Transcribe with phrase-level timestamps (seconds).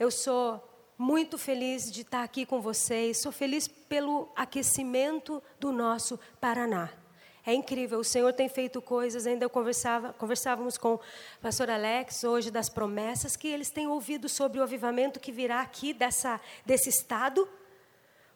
[0.00, 3.18] Eu sou muito feliz de estar aqui com vocês.
[3.18, 6.88] Sou feliz pelo aquecimento do nosso Paraná.
[7.44, 9.26] É incrível, o Senhor tem feito coisas.
[9.26, 11.00] Ainda eu conversava, conversávamos com o
[11.42, 15.92] pastor Alex hoje das promessas que eles têm ouvido sobre o avivamento que virá aqui
[15.92, 17.46] dessa, desse estado.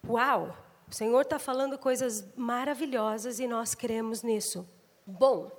[0.06, 0.54] Uau!
[0.86, 4.68] O Senhor está falando coisas maravilhosas e nós cremos nisso.
[5.06, 5.50] Bom,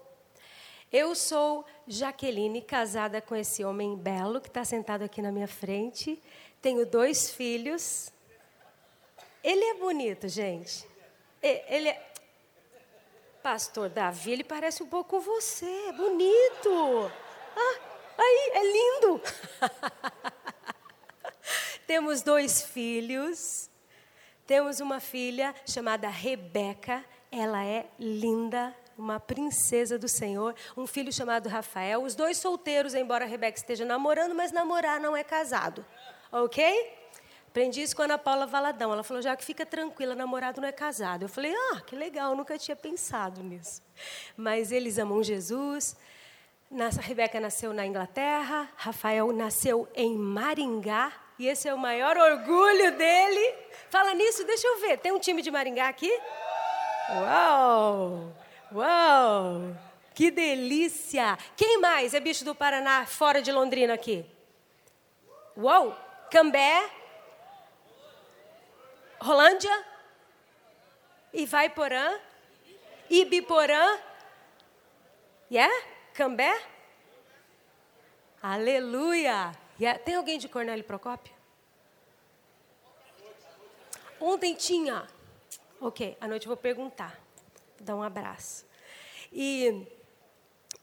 [0.96, 6.23] eu sou Jaqueline, casada com esse homem belo que está sentado aqui na minha frente.
[6.62, 8.13] Tenho dois filhos.
[9.44, 10.88] Ele é bonito, gente.
[11.44, 12.12] Ele é.
[13.44, 15.66] Pastor Davi, ele parece um pouco você.
[15.66, 17.12] É bonito.
[17.58, 17.80] Ah,
[18.17, 19.22] aí, é lindo.
[21.86, 23.70] Temos dois filhos.
[24.48, 27.03] Temos uma filha chamada Rebeca.
[27.30, 33.26] Ela é linda, uma princesa do Senhor, um filho chamado Rafael, os dois solteiros, embora
[33.26, 35.86] a Rebeca esteja namorando, mas namorar não é casado.
[36.31, 36.63] Ok?
[37.48, 38.91] Aprendi isso com a Ana Paula Valadão.
[38.91, 41.23] Ela falou, já que fica tranquila, namorado não é casado.
[41.23, 43.81] Eu falei, ah, que legal, nunca tinha pensado nisso.
[44.36, 45.95] Mas eles amam Jesus.
[46.69, 52.91] A Rebeca nasceu na Inglaterra, Rafael nasceu em Maringá, e esse é o maior orgulho
[52.97, 53.56] dele.
[53.89, 54.97] Fala nisso, deixa eu ver.
[54.97, 56.12] Tem um time de Maringá aqui?
[57.09, 58.34] Uau!
[58.71, 59.75] Uau!
[60.13, 61.38] Que delícia!
[61.55, 64.25] Quem mais é bicho do Paraná fora de Londrina aqui?
[65.57, 65.97] Uau!
[66.31, 66.89] Cambé,
[69.22, 69.85] Rolândia,
[71.33, 72.19] Ivaiporã,
[73.09, 73.99] Ibiporã,
[75.50, 75.73] yeah?
[76.13, 76.61] Cambé?
[78.41, 79.52] Aleluia!
[79.79, 80.00] Yeah.
[80.00, 81.33] Tem alguém de Cornélio Procópio?
[84.19, 85.07] Ontem tinha.
[85.79, 87.25] Ok, à noite eu vou perguntar.
[87.86, 88.66] Dar um abraço.
[89.31, 89.88] E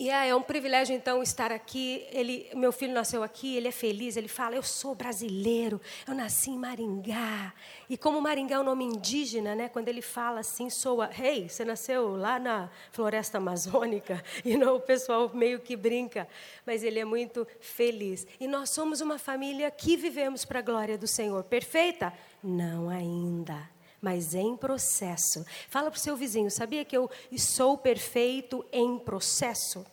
[0.02, 2.04] e é, é um privilégio, então, estar aqui.
[2.10, 6.50] Ele, meu filho nasceu aqui, ele é feliz, ele fala: Eu sou brasileiro, eu nasci
[6.50, 7.52] em Maringá.
[7.88, 11.64] E como Maringá é um nome indígena, né, quando ele fala assim, soa: Hey, você
[11.64, 14.20] nasceu lá na floresta amazônica?
[14.44, 16.26] E não, o pessoal meio que brinca,
[16.66, 18.26] mas ele é muito feliz.
[18.40, 21.44] E nós somos uma família que vivemos para a glória do Senhor.
[21.44, 22.12] Perfeita?
[22.42, 23.70] Não ainda
[24.02, 25.46] mas em processo.
[25.70, 27.08] Fala para o seu vizinho, sabia que eu
[27.38, 29.86] sou perfeito em processo?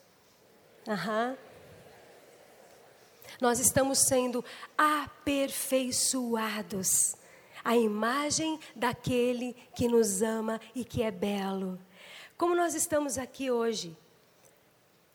[0.88, 1.38] Aham.
[3.40, 4.44] Nós estamos sendo
[4.75, 7.16] aperfeiçoados
[7.64, 11.80] à imagem daquele que nos ama e que é belo.
[12.36, 13.96] Como nós estamos aqui hoje?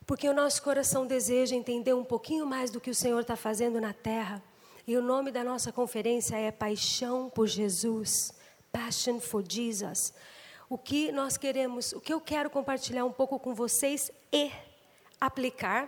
[0.05, 3.81] Porque o nosso coração deseja entender um pouquinho mais do que o Senhor está fazendo
[3.81, 4.41] na terra.
[4.87, 8.31] E o nome da nossa conferência é Paixão por Jesus.
[8.75, 10.13] Passion for Jesus.
[10.69, 14.51] O que nós queremos, o que eu quero compartilhar um pouco com vocês e
[15.21, 15.87] aplicar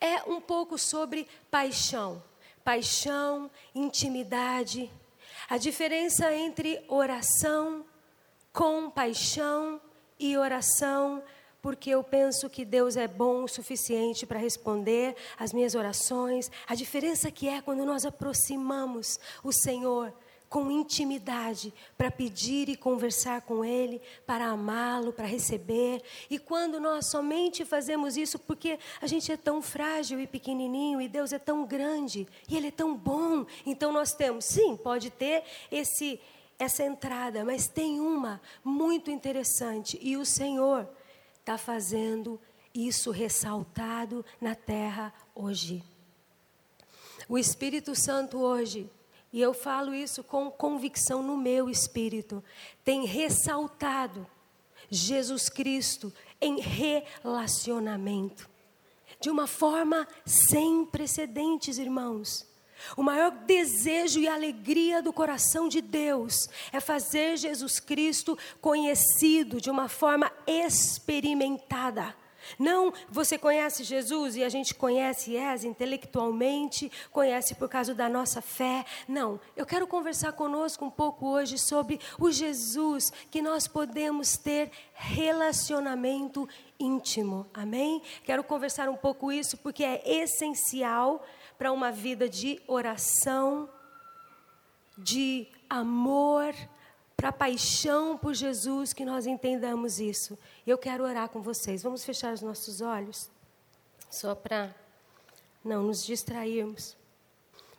[0.00, 2.22] é um pouco sobre paixão.
[2.64, 4.90] Paixão, intimidade,
[5.46, 7.84] a diferença entre oração,
[8.50, 9.78] compaixão
[10.18, 11.22] e oração,
[11.60, 16.50] porque eu penso que Deus é bom o suficiente para responder às minhas orações.
[16.66, 20.14] A diferença que é quando nós aproximamos o Senhor
[20.52, 26.02] com intimidade para pedir e conversar com Ele, para amá-lo, para receber.
[26.28, 31.08] E quando nós somente fazemos isso porque a gente é tão frágil e pequenininho e
[31.08, 35.42] Deus é tão grande e Ele é tão bom, então nós temos, sim, pode ter
[35.70, 36.20] esse
[36.58, 40.86] essa entrada, mas tem uma muito interessante e o Senhor
[41.40, 42.38] está fazendo
[42.74, 45.82] isso ressaltado na terra hoje.
[47.26, 48.88] O Espírito Santo hoje
[49.32, 52.44] e eu falo isso com convicção no meu espírito,
[52.84, 54.26] tem ressaltado
[54.90, 58.48] Jesus Cristo em relacionamento,
[59.20, 62.46] de uma forma sem precedentes, irmãos.
[62.96, 66.34] O maior desejo e alegria do coração de Deus
[66.72, 72.14] é fazer Jesus Cristo conhecido de uma forma experimentada.
[72.58, 78.40] Não, você conhece Jesus e a gente conhece És intelectualmente, conhece por causa da nossa
[78.40, 78.84] fé.
[79.08, 84.70] Não, eu quero conversar conosco um pouco hoje sobre o Jesus que nós podemos ter
[84.94, 87.46] relacionamento íntimo.
[87.54, 88.02] Amém?
[88.24, 91.24] Quero conversar um pouco isso porque é essencial
[91.58, 93.68] para uma vida de oração,
[94.98, 96.54] de amor,
[97.22, 100.36] para paixão por Jesus, que nós entendamos isso.
[100.66, 101.80] Eu quero orar com vocês.
[101.80, 103.30] Vamos fechar os nossos olhos,
[104.10, 104.74] só para
[105.64, 106.96] não nos distrairmos.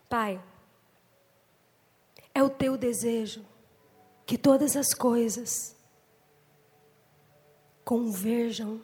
[0.07, 0.42] Pai,
[2.34, 3.45] é o teu desejo
[4.25, 5.75] que todas as coisas
[7.84, 8.81] converjam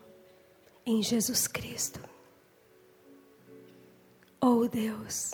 [0.86, 2.02] em Jesus Cristo.
[4.42, 5.32] Oh Deus,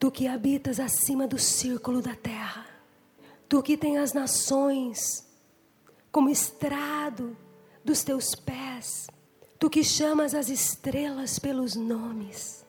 [0.00, 2.75] Tu que habitas acima do círculo da terra,
[3.48, 5.26] tu que tem as nações
[6.10, 7.36] como estrado
[7.84, 9.06] dos teus pés,
[9.58, 12.66] tu que chamas as estrelas pelos nomes,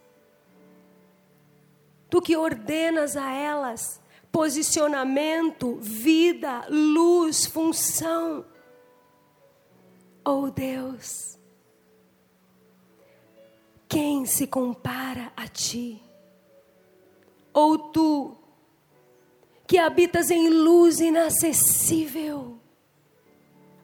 [2.10, 4.00] tu que ordenas a elas
[4.38, 8.46] posicionamento, vida, luz, função.
[10.24, 11.40] Oh Deus,
[13.90, 16.00] quem se compara a ti?
[17.52, 18.37] Ou tu,
[19.68, 22.58] que habitas em luz inacessível,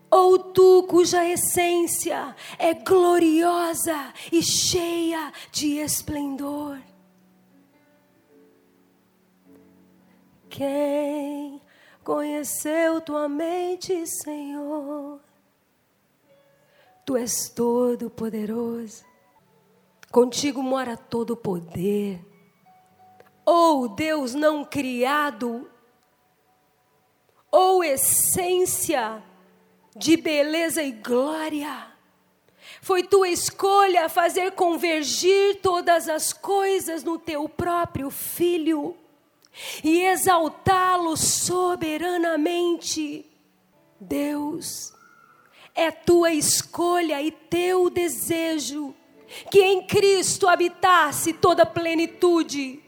[0.09, 6.79] ou tu cuja essência é gloriosa e cheia de esplendor.
[10.49, 11.59] Quem
[12.03, 15.19] conheceu tua mente, Senhor?
[17.03, 19.03] Tu és todo poderoso.
[20.11, 22.23] Contigo mora todo o poder.
[23.43, 25.67] Ou Deus não criado,
[27.53, 29.21] ou essência
[29.95, 31.85] de beleza e glória.
[32.81, 38.97] Foi tua escolha fazer convergir todas as coisas no teu próprio filho
[39.83, 43.23] e exaltá-lo soberanamente.
[43.99, 44.91] Deus,
[45.75, 48.95] é tua escolha e teu desejo
[49.51, 52.81] que em Cristo habitasse toda a plenitude,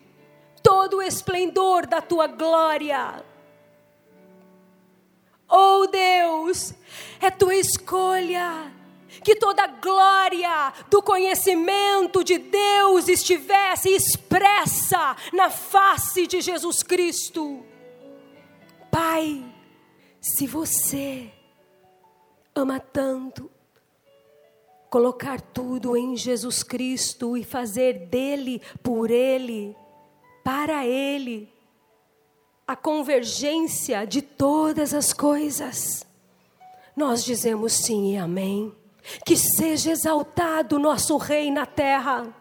[0.64, 3.24] todo o esplendor da tua glória.
[5.58, 6.74] Oh Deus,
[7.22, 8.70] é tua escolha
[9.24, 17.66] que toda a glória do conhecimento de Deus estivesse expressa na face de Jesus Cristo.
[18.92, 19.46] Pai,
[20.20, 21.32] se você
[22.54, 23.50] ama tanto,
[24.90, 29.74] colocar tudo em Jesus Cristo e fazer dele, por ele,
[30.44, 31.55] para ele,
[32.68, 36.06] a convergência de todas as coisas.
[36.96, 38.74] Nós dizemos sim e amém.
[39.24, 42.34] Que seja exaltado nosso Rei na terra.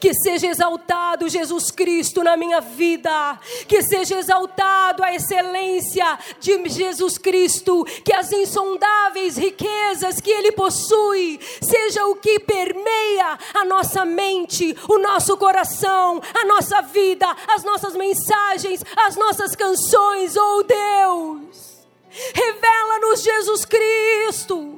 [0.00, 3.38] Que seja exaltado Jesus Cristo na minha vida,
[3.68, 11.38] que seja exaltado a excelência de Jesus Cristo, que as insondáveis riquezas que Ele possui,
[11.60, 17.94] seja o que permeia a nossa mente, o nosso coração, a nossa vida, as nossas
[17.94, 21.86] mensagens, as nossas canções, oh Deus,
[22.34, 24.75] revela-nos Jesus Cristo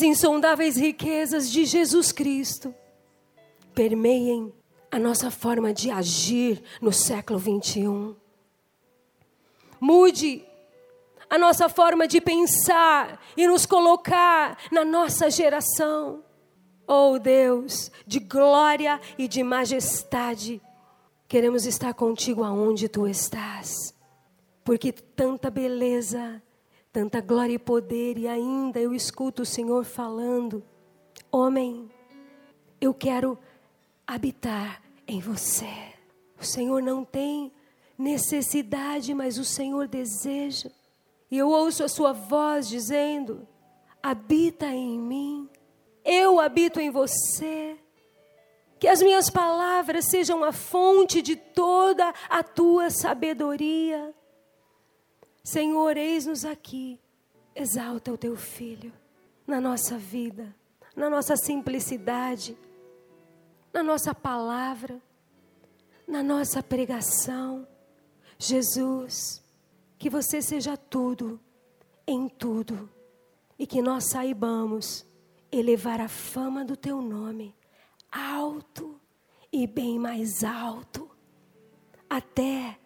[0.00, 2.74] as insondáveis riquezas de Jesus Cristo
[3.74, 4.50] permeiem
[4.90, 8.16] a nossa forma de agir no século 21.
[9.78, 10.42] Mude
[11.28, 16.24] a nossa forma de pensar e nos colocar na nossa geração.
[16.86, 20.62] Oh Deus, de glória e de majestade,
[21.28, 23.94] queremos estar contigo aonde tu estás,
[24.64, 26.42] porque tanta beleza,
[26.92, 30.62] tanta glória e poder, e ainda eu escuto o Senhor falando:
[31.30, 31.90] Homem,
[32.80, 33.38] eu quero
[34.06, 35.94] habitar em você.
[36.40, 37.52] O Senhor não tem
[37.98, 40.70] necessidade, mas o Senhor deseja.
[41.30, 43.46] E eu ouço a sua voz dizendo:
[44.02, 45.48] habita em mim
[46.04, 47.76] eu habito em você.
[48.78, 54.14] Que as minhas palavras sejam a fonte de toda a tua sabedoria.
[55.42, 57.00] Senhor, eis-nos aqui.
[57.54, 58.92] Exalta o teu filho
[59.46, 60.54] na nossa vida,
[60.94, 62.56] na nossa simplicidade,
[63.72, 65.00] na nossa palavra,
[66.06, 67.66] na nossa pregação.
[68.38, 69.44] Jesus,
[69.98, 71.40] que você seja tudo,
[72.06, 72.88] em tudo,
[73.58, 75.04] e que nós saibamos
[75.52, 77.54] elevar a fama do teu nome
[78.10, 79.00] alto
[79.52, 81.10] e bem mais alto,
[82.08, 82.78] até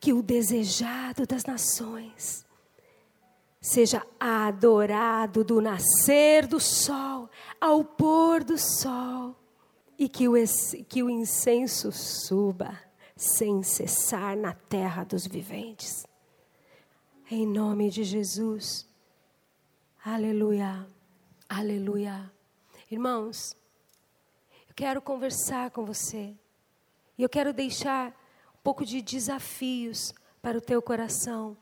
[0.00, 2.46] que o desejado das nações
[3.60, 7.28] seja adorado do nascer do sol
[7.60, 9.36] ao pôr do sol,
[9.98, 10.34] e que o,
[10.88, 12.78] que o incenso suba
[13.16, 16.06] sem cessar na terra dos viventes.
[17.28, 18.86] Em nome de Jesus.
[20.04, 20.88] Aleluia.
[21.48, 22.32] Aleluia.
[22.88, 23.56] Irmãos,
[24.68, 26.32] eu quero conversar com você.
[27.18, 28.14] E eu quero deixar
[28.58, 30.12] um pouco de desafios
[30.42, 31.56] para o teu coração.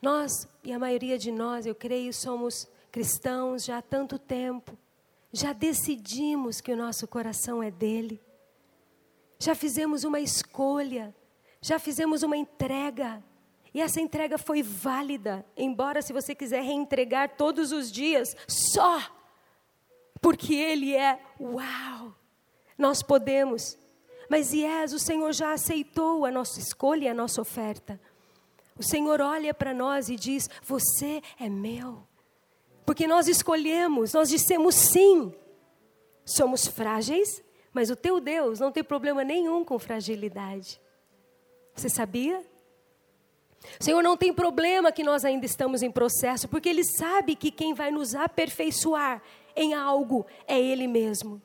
[0.00, 4.76] Nós, e a maioria de nós, eu creio, somos cristãos já há tanto tempo.
[5.32, 8.20] Já decidimos que o nosso coração é dele.
[9.38, 11.14] Já fizemos uma escolha.
[11.60, 13.22] Já fizemos uma entrega.
[13.74, 19.00] E essa entrega foi válida, embora se você quiser reentregar todos os dias, só
[20.20, 22.14] porque Ele é uau.
[22.76, 23.78] Nós podemos.
[24.32, 28.00] Mas Yes, o Senhor já aceitou a nossa escolha e a nossa oferta.
[28.78, 32.02] O Senhor olha para nós e diz: Você é meu.
[32.86, 35.34] Porque nós escolhemos, nós dissemos sim.
[36.24, 40.80] Somos frágeis, mas o teu Deus não tem problema nenhum com fragilidade.
[41.74, 42.42] Você sabia?
[43.78, 47.50] O Senhor não tem problema que nós ainda estamos em processo, porque Ele sabe que
[47.50, 49.22] quem vai nos aperfeiçoar
[49.54, 51.38] em algo é Ele mesmo.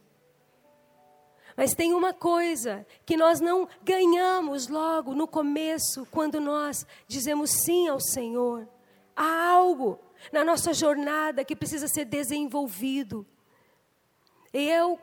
[1.58, 7.88] Mas tem uma coisa que nós não ganhamos logo no começo, quando nós dizemos sim
[7.88, 8.70] ao Senhor.
[9.16, 10.00] Há algo
[10.32, 13.26] na nossa jornada que precisa ser desenvolvido.
[14.54, 15.00] Eu,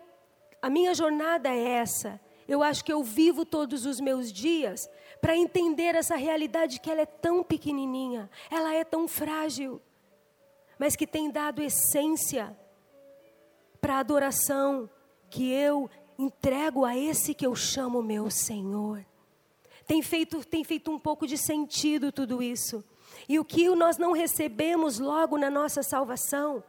[0.63, 2.21] a minha jornada é essa.
[2.47, 4.89] Eu acho que eu vivo todos os meus dias
[5.21, 9.83] para entender essa realidade que ela é tão pequenininha, ela é tão frágil,
[10.79, 12.57] mas que tem dado essência
[13.81, 14.89] para a adoração
[15.31, 19.05] que eu entrego a esse que eu chamo meu Senhor.
[19.87, 22.85] Tem feito, tem feito um pouco de sentido tudo isso.
[23.29, 26.63] E o que nós não recebemos logo na nossa salvação,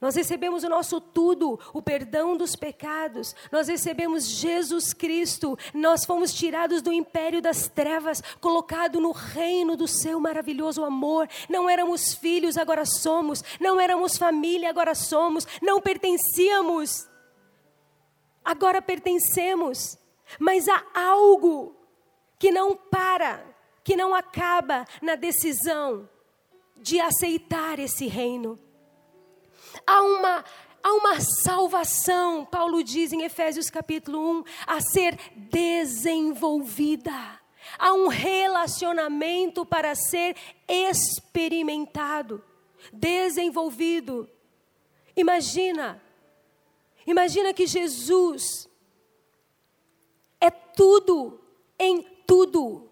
[0.00, 3.34] nós recebemos o nosso tudo, o perdão dos pecados.
[3.50, 5.58] Nós recebemos Jesus Cristo.
[5.74, 11.28] Nós fomos tirados do império das trevas, colocado no reino do seu maravilhoso amor.
[11.48, 13.42] Não éramos filhos, agora somos.
[13.60, 15.44] Não éramos família, agora somos.
[15.60, 17.08] Não pertencíamos
[18.48, 19.98] agora pertencemos,
[20.38, 21.76] mas há algo
[22.38, 23.44] que não para,
[23.84, 26.08] que não acaba na decisão
[26.74, 28.58] de aceitar esse reino.
[29.86, 30.42] Há uma
[30.82, 37.12] há uma salvação, Paulo diz em Efésios capítulo 1, a ser desenvolvida.
[37.78, 40.34] Há um relacionamento para ser
[40.66, 42.42] experimentado,
[42.94, 44.26] desenvolvido.
[45.14, 46.02] Imagina
[47.08, 48.68] Imagina que Jesus
[50.38, 51.40] é tudo
[51.78, 52.90] em tudo.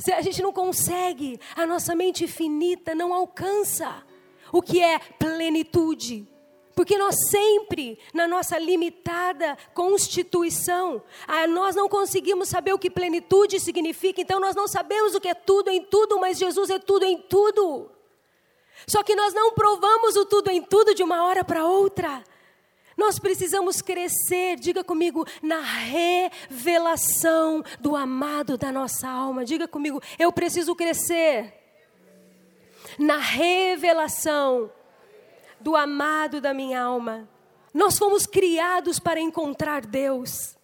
[0.00, 4.04] Se a gente não consegue, a nossa mente finita não alcança
[4.52, 6.28] o que é plenitude.
[6.74, 11.00] Porque nós sempre, na nossa limitada constituição,
[11.50, 15.34] nós não conseguimos saber o que plenitude significa, então nós não sabemos o que é
[15.34, 17.88] tudo em tudo, mas Jesus é tudo em tudo.
[18.84, 22.24] Só que nós não provamos o tudo em tudo de uma hora para outra.
[22.96, 29.44] Nós precisamos crescer, diga comigo, na revelação do amado da nossa alma.
[29.44, 31.52] Diga comigo, eu preciso crescer
[32.98, 34.72] na revelação
[35.60, 37.28] do amado da minha alma.
[37.74, 40.56] Nós fomos criados para encontrar Deus.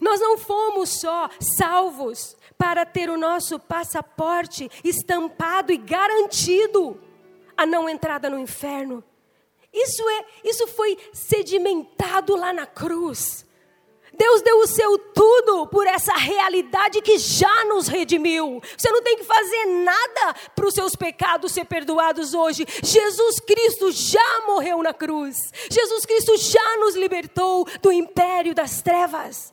[0.00, 7.00] Nós não fomos só salvos para ter o nosso passaporte estampado e garantido
[7.56, 9.02] a não entrada no inferno.
[9.72, 13.46] Isso é, isso foi sedimentado lá na cruz.
[14.14, 18.60] Deus deu o seu tudo por essa realidade que já nos redimiu.
[18.76, 22.66] Você não tem que fazer nada para os seus pecados ser perdoados hoje.
[22.82, 25.36] Jesus Cristo já morreu na cruz.
[25.70, 29.52] Jesus Cristo já nos libertou do império das trevas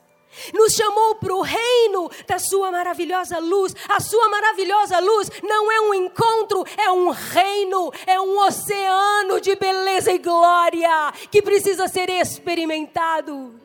[0.53, 3.75] nos chamou para o reino da Sua maravilhosa luz.
[3.88, 9.55] A Sua maravilhosa luz não é um encontro, é um reino, é um oceano de
[9.55, 13.59] beleza e glória que precisa ser experimentado.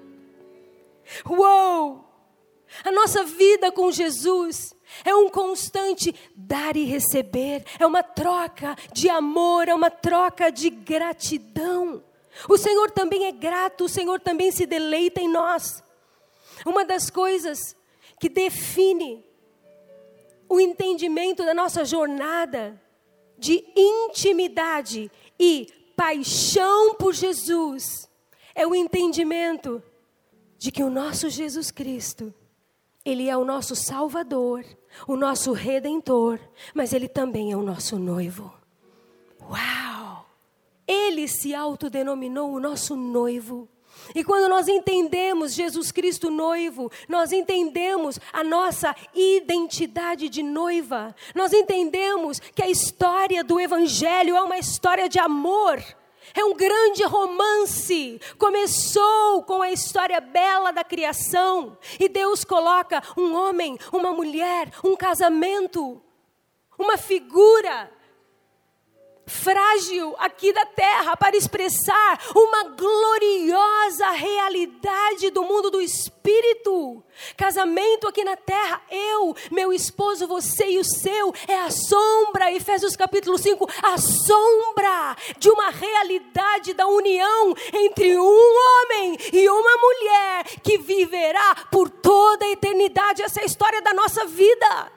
[1.29, 2.05] Uou!
[2.83, 9.09] A nossa vida com Jesus é um constante dar e receber, é uma troca de
[9.09, 12.03] amor, é uma troca de gratidão.
[12.49, 15.84] O Senhor também é grato, o Senhor também se deleita em nós.
[16.65, 17.77] Uma das coisas
[18.19, 19.25] que define
[20.49, 22.81] o entendimento da nossa jornada
[23.39, 25.67] de intimidade e
[25.97, 28.09] paixão por Jesus
[28.55, 29.83] é o entendimento
[30.57, 32.33] de que o nosso Jesus Cristo,
[33.05, 34.65] Ele é o nosso Salvador,
[35.07, 36.39] o nosso Redentor,
[36.73, 38.55] mas Ele também é o nosso noivo.
[39.43, 40.27] Uau!
[40.87, 43.69] Ele se autodenominou o nosso noivo.
[44.15, 51.53] E quando nós entendemos Jesus Cristo noivo, nós entendemos a nossa identidade de noiva, nós
[51.53, 55.83] entendemos que a história do Evangelho é uma história de amor.
[56.35, 58.21] É um grande romance.
[58.39, 61.79] Começou com a história bela da criação.
[62.01, 66.03] E Deus coloca um homem, uma mulher, um casamento,
[66.77, 67.91] uma figura
[69.27, 77.03] frágil aqui da terra para expressar uma gloriosa realidade do mundo do espírito.
[77.37, 82.97] Casamento aqui na terra, eu, meu esposo, você e o seu, é a sombra, Efésios
[82.97, 90.45] capítulo 5, a sombra de uma realidade da união entre um homem e uma mulher
[90.63, 93.23] que viverá por toda a eternidade.
[93.23, 94.93] Essa é a história da nossa vida.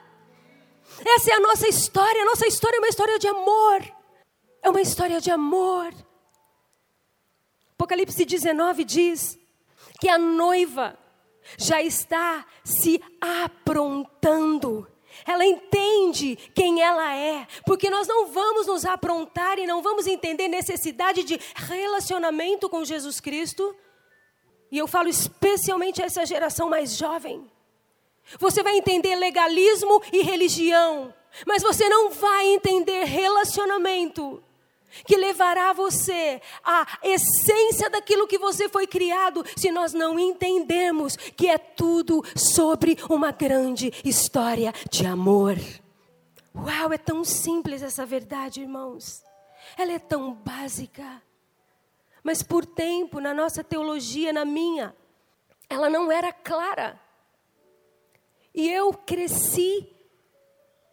[1.06, 2.22] Essa é a nossa história.
[2.22, 3.97] A nossa história é uma história de amor.
[4.62, 5.92] É uma história de amor.
[7.74, 9.38] Apocalipse 19 diz
[10.00, 10.98] que a noiva
[11.56, 14.86] já está se aprontando.
[15.26, 20.48] Ela entende quem ela é, porque nós não vamos nos aprontar e não vamos entender
[20.48, 23.74] necessidade de relacionamento com Jesus Cristo.
[24.70, 27.50] E eu falo especialmente a essa geração mais jovem.
[28.38, 31.14] Você vai entender legalismo e religião,
[31.46, 34.42] mas você não vai entender relacionamento
[35.06, 41.48] que levará você à essência daquilo que você foi criado, se nós não entendermos que
[41.48, 45.56] é tudo sobre uma grande história de amor.
[46.54, 49.22] Uau, é tão simples essa verdade, irmãos.
[49.76, 51.22] Ela é tão básica.
[52.22, 54.94] Mas por tempo, na nossa teologia, na minha,
[55.68, 57.00] ela não era clara.
[58.54, 59.88] E eu cresci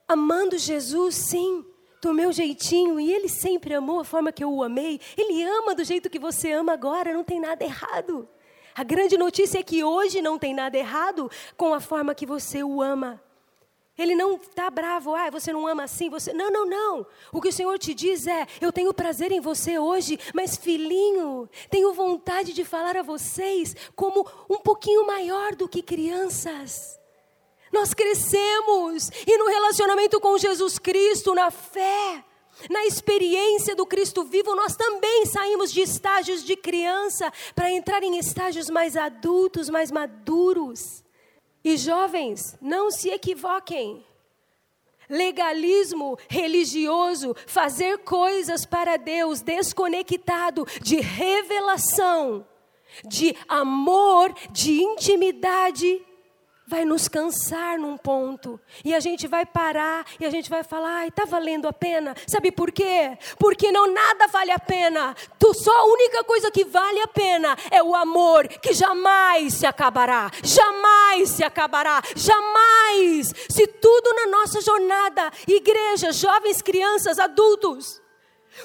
[0.07, 1.65] amando Jesus, sim
[2.05, 5.01] do meu jeitinho e ele sempre amou a forma que eu o amei.
[5.17, 8.29] Ele ama do jeito que você ama agora, não tem nada errado.
[8.75, 12.63] A grande notícia é que hoje não tem nada errado com a forma que você
[12.63, 13.19] o ama.
[13.97, 16.31] Ele não está bravo, ah, você não ama assim, você.
[16.31, 17.07] Não, não, não.
[17.31, 21.49] O que o Senhor te diz é: eu tenho prazer em você hoje, mas filhinho,
[21.71, 26.99] tenho vontade de falar a vocês como um pouquinho maior do que crianças.
[27.75, 32.23] Nós crescemos e no relacionamento com Jesus Cristo, na fé,
[32.69, 38.17] na experiência do Cristo vivo, nós também saímos de estágios de criança para entrar em
[38.17, 41.03] estágios mais adultos, mais maduros.
[41.65, 44.05] E jovens, não se equivoquem.
[45.09, 52.47] Legalismo religioso, fazer coisas para Deus desconectado de revelação,
[53.03, 56.01] de amor, de intimidade,
[56.67, 58.59] vai nos cansar num ponto.
[58.83, 62.15] E a gente vai parar e a gente vai falar: ai, está valendo a pena.
[62.27, 63.17] Sabe por quê?
[63.37, 65.15] Porque não nada vale a pena.
[65.37, 69.65] Tu, só a única coisa que vale a pena é o amor que jamais se
[69.65, 70.31] acabará.
[70.43, 72.01] Jamais se acabará.
[72.15, 73.33] Jamais.
[73.49, 78.01] Se tudo na nossa jornada, igreja, jovens, crianças, adultos,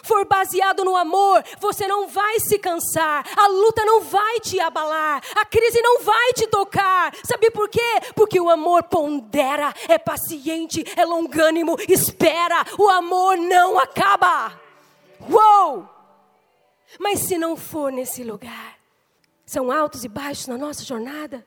[0.03, 5.22] for baseado no amor, você não vai se cansar, a luta não vai te abalar,
[5.37, 7.14] a crise não vai te tocar.
[7.24, 7.81] Sabe por quê?
[8.14, 14.59] Porque o amor pondera, é paciente, é longânimo, espera, o amor não acaba.
[15.29, 15.88] Uou!
[16.98, 18.79] Mas se não for nesse lugar,
[19.46, 21.46] são altos e baixos na nossa jornada,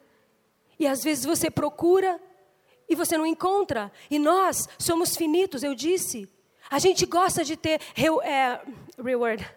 [0.79, 2.19] e às vezes você procura
[2.87, 6.29] e você não encontra, e nós somos finitos, eu disse.
[6.73, 7.79] A gente gosta de ter
[8.23, 8.59] é,
[8.97, 9.47] reward,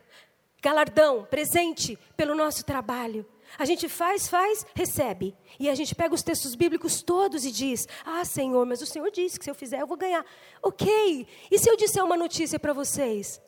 [0.60, 3.24] galardão, presente pelo nosso trabalho.
[3.58, 5.34] A gente faz, faz, recebe.
[5.58, 9.10] E a gente pega os textos bíblicos todos e diz: Ah, Senhor, mas o Senhor
[9.10, 10.22] disse que se eu fizer eu vou ganhar.
[10.62, 11.26] Ok.
[11.50, 13.40] E se eu disser uma notícia para vocês?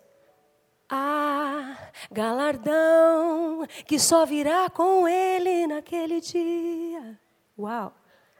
[0.88, 1.76] Ah,
[2.10, 7.20] galardão que só virá com Ele naquele dia.
[7.58, 7.94] Uau!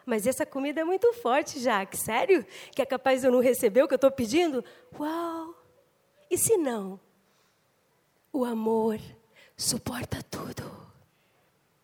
[0.08, 1.96] Mas essa comida é muito forte, Jaque.
[1.96, 2.44] Sério?
[2.72, 4.64] Que é capaz de eu não receber o que eu estou pedindo?
[4.98, 5.54] Uau!
[6.30, 6.98] E se não?
[8.32, 8.98] O amor
[9.56, 10.62] suporta tudo.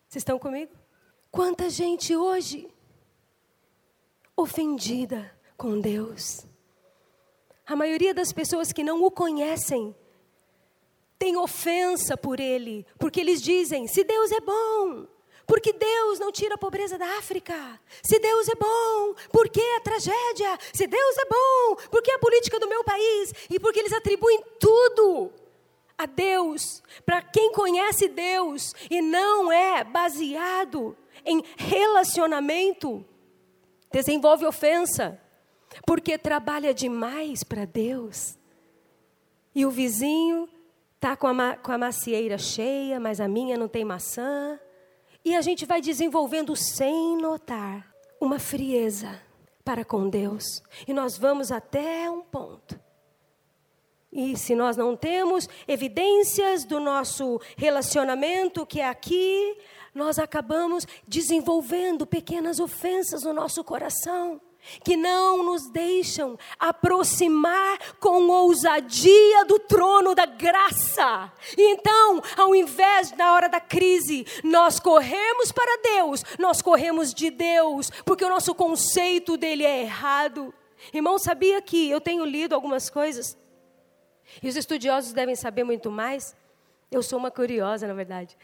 [0.07, 0.71] Vocês estão comigo?
[1.31, 2.69] Quanta gente hoje
[4.35, 6.45] ofendida com Deus.
[7.65, 9.95] A maioria das pessoas que não o conhecem
[11.17, 15.07] tem ofensa por Ele, porque eles dizem: se Deus é bom,
[15.45, 17.53] porque Deus não tira a pobreza da África.
[18.01, 20.57] Se Deus é bom, por que a tragédia?
[20.73, 23.33] Se Deus é bom, por que a política do meu país?
[23.49, 25.31] E porque eles atribuem tudo
[25.97, 26.81] a Deus.
[27.05, 33.05] Para quem conhece Deus e não é baseado em relacionamento,
[33.91, 35.19] desenvolve ofensa,
[35.85, 38.37] porque trabalha demais para Deus.
[39.53, 40.49] E o vizinho
[40.95, 41.29] está com,
[41.61, 44.59] com a macieira cheia, mas a minha não tem maçã.
[45.25, 49.19] E a gente vai desenvolvendo sem notar uma frieza
[49.63, 50.61] para com Deus.
[50.87, 52.79] E nós vamos até um ponto.
[54.11, 59.57] E se nós não temos evidências do nosso relacionamento que é aqui,
[59.95, 64.39] nós acabamos desenvolvendo pequenas ofensas no nosso coração.
[64.83, 71.31] Que não nos deixam aproximar com ousadia do trono da graça.
[71.57, 77.89] Então, ao invés da hora da crise, nós corremos para Deus, nós corremos de Deus,
[78.05, 80.53] porque o nosso conceito dele é errado.
[80.93, 83.37] Irmão, sabia que eu tenho lido algumas coisas,
[84.41, 86.35] e os estudiosos devem saber muito mais.
[86.91, 88.37] Eu sou uma curiosa, na verdade.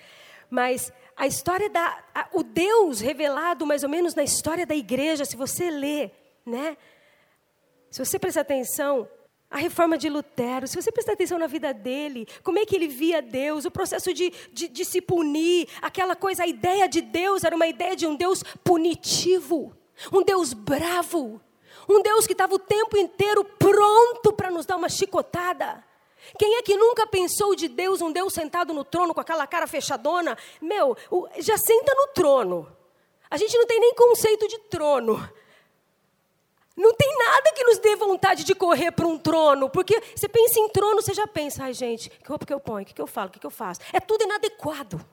[0.50, 5.26] Mas a história da a, o Deus revelado mais ou menos na história da igreja,
[5.26, 6.12] se você lê,
[6.46, 6.78] né?
[7.90, 9.08] Se você prestar atenção,
[9.50, 12.88] a reforma de Lutero, se você prestar atenção na vida dele, como é que ele
[12.88, 17.44] via Deus, o processo de, de, de se punir, aquela coisa, a ideia de Deus
[17.44, 19.76] era uma ideia de um Deus punitivo,
[20.12, 21.42] um Deus bravo,
[21.88, 25.84] um Deus que estava o tempo inteiro pronto para nos dar uma chicotada.
[26.38, 29.68] Quem é que nunca pensou de Deus, um Deus sentado no trono com aquela cara
[29.68, 30.38] fechadona?
[30.62, 30.96] Meu,
[31.40, 32.72] já senta no trono.
[33.30, 35.18] A gente não tem nem conceito de trono.
[36.76, 40.60] Não tem nada que nos dê vontade de correr para um trono, porque você pensa
[40.60, 43.02] em trono, você já pensa, ai gente, que roupa que eu ponho, o que, que
[43.02, 43.82] eu falo, o que, que eu faço?
[43.92, 45.06] É tudo inadequado.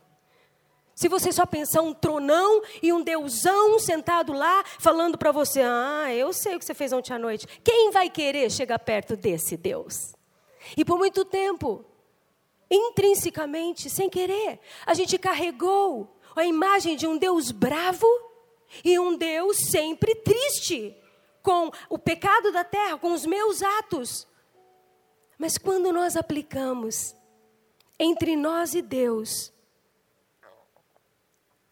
[0.95, 6.13] Se você só pensar um tronão e um deusão sentado lá, falando para você, ah,
[6.13, 9.57] eu sei o que você fez ontem à noite, quem vai querer chegar perto desse
[9.57, 10.18] Deus?
[10.77, 11.85] E por muito tempo,
[12.71, 18.07] intrinsecamente, sem querer, a gente carregou a imagem de um Deus bravo
[18.85, 20.95] e um Deus sempre triste
[21.43, 24.27] com o pecado da terra, com os meus atos.
[25.39, 27.15] Mas quando nós aplicamos
[27.99, 29.53] entre nós e Deus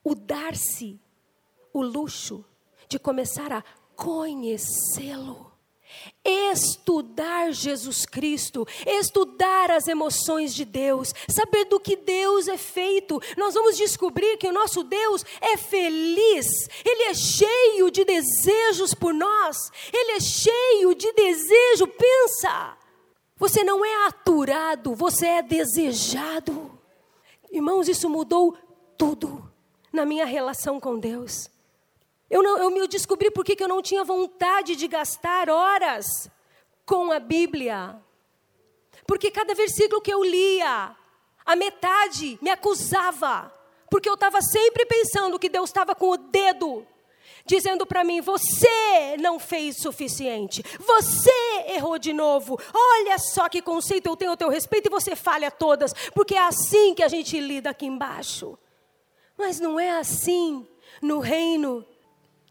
[0.03, 1.01] o dar-se
[1.73, 2.45] o luxo
[2.89, 3.63] de começar a
[3.95, 5.53] conhecê-lo,
[6.25, 13.21] Estudar Jesus Cristo, estudar as emoções de Deus, saber do que Deus é feito.
[13.37, 16.47] Nós vamos descobrir que o nosso Deus é feliz,
[16.85, 19.57] Ele é cheio de desejos por nós,
[19.93, 21.87] Ele é cheio de desejo.
[21.87, 22.77] Pensa,
[23.37, 26.79] você não é aturado, você é desejado.
[27.53, 28.57] Irmãos, isso mudou
[28.99, 29.51] tudo
[29.93, 31.49] na minha relação com Deus.
[32.29, 36.29] Eu, não, eu me descobri porque que eu não tinha vontade de gastar horas
[36.85, 38.01] com a Bíblia.
[39.07, 40.97] Porque cada versículo que eu lia,
[41.45, 43.53] a metade me acusava.
[43.89, 46.85] Porque eu estava sempre pensando que Deus estava com o dedo,
[47.45, 51.31] dizendo para mim: você não fez suficiente, você
[51.69, 52.59] errou de novo.
[52.75, 56.41] Olha só que conceito eu tenho a teu respeito e você falha todas, porque é
[56.41, 58.59] assim que a gente lida aqui embaixo.
[59.39, 60.67] Mas não é assim
[61.01, 61.87] no reino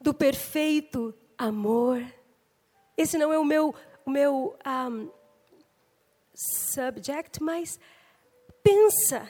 [0.02, 2.06] do perfeito amor.
[2.98, 3.74] Esse não é o meu,
[4.06, 5.10] o meu um,
[6.34, 7.80] subject, mas
[8.64, 9.30] pensa.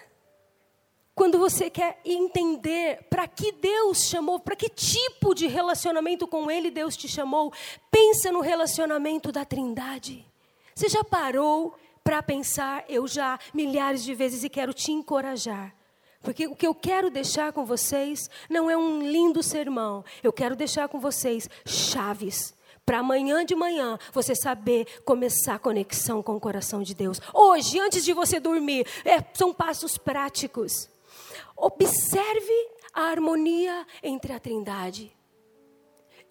[1.14, 6.70] Quando você quer entender para que Deus chamou, para que tipo de relacionamento com Ele
[6.70, 7.54] Deus te chamou,
[7.90, 10.26] pensa no relacionamento da Trindade.
[10.76, 11.74] Você já parou
[12.04, 12.84] para pensar?
[12.90, 15.74] Eu já milhares de vezes e quero te encorajar
[16.26, 20.56] porque o que eu quero deixar com vocês não é um lindo sermão, eu quero
[20.56, 26.40] deixar com vocês chaves para amanhã de manhã você saber começar a conexão com o
[26.40, 27.22] coração de Deus.
[27.34, 30.90] Hoje, antes de você dormir, é, são passos práticos.
[31.56, 35.16] Observe a harmonia entre a Trindade.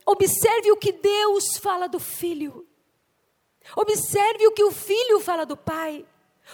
[0.04, 2.66] Observe o que Deus fala do Filho.
[3.76, 6.04] Observe o que o Filho fala do Pai.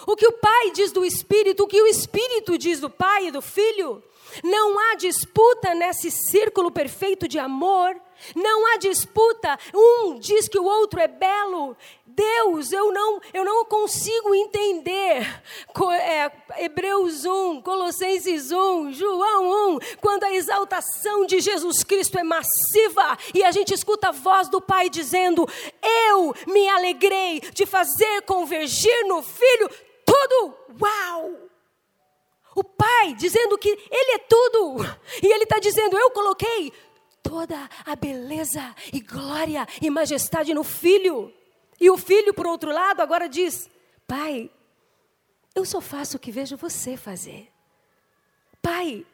[0.07, 3.31] O que o Pai diz do Espírito, o que o Espírito diz do Pai e
[3.31, 4.03] do Filho.
[4.43, 8.01] Não há disputa nesse círculo perfeito de amor.
[8.35, 9.59] Não há disputa.
[9.75, 11.77] Um diz que o outro é belo.
[12.07, 15.43] Deus, eu não, eu não consigo entender.
[16.03, 23.17] É, Hebreus 1, Colossenses 1, João 1, quando a exaltação de Jesus Cristo é massiva
[23.35, 25.49] e a gente escuta a voz do Pai dizendo:
[26.13, 29.71] Eu me alegrei de fazer convergir no Filho
[30.05, 30.55] tudo.
[30.81, 31.50] Uau!
[32.61, 34.85] O Pai dizendo que Ele é tudo.
[35.23, 36.71] E Ele está dizendo: Eu coloquei
[37.23, 41.33] toda a beleza e glória e majestade no Filho.
[41.81, 43.71] E o Filho, por outro lado, agora diz:
[44.07, 44.51] Pai,
[45.55, 47.51] eu só faço o que vejo você fazer.
[48.61, 49.07] Pai,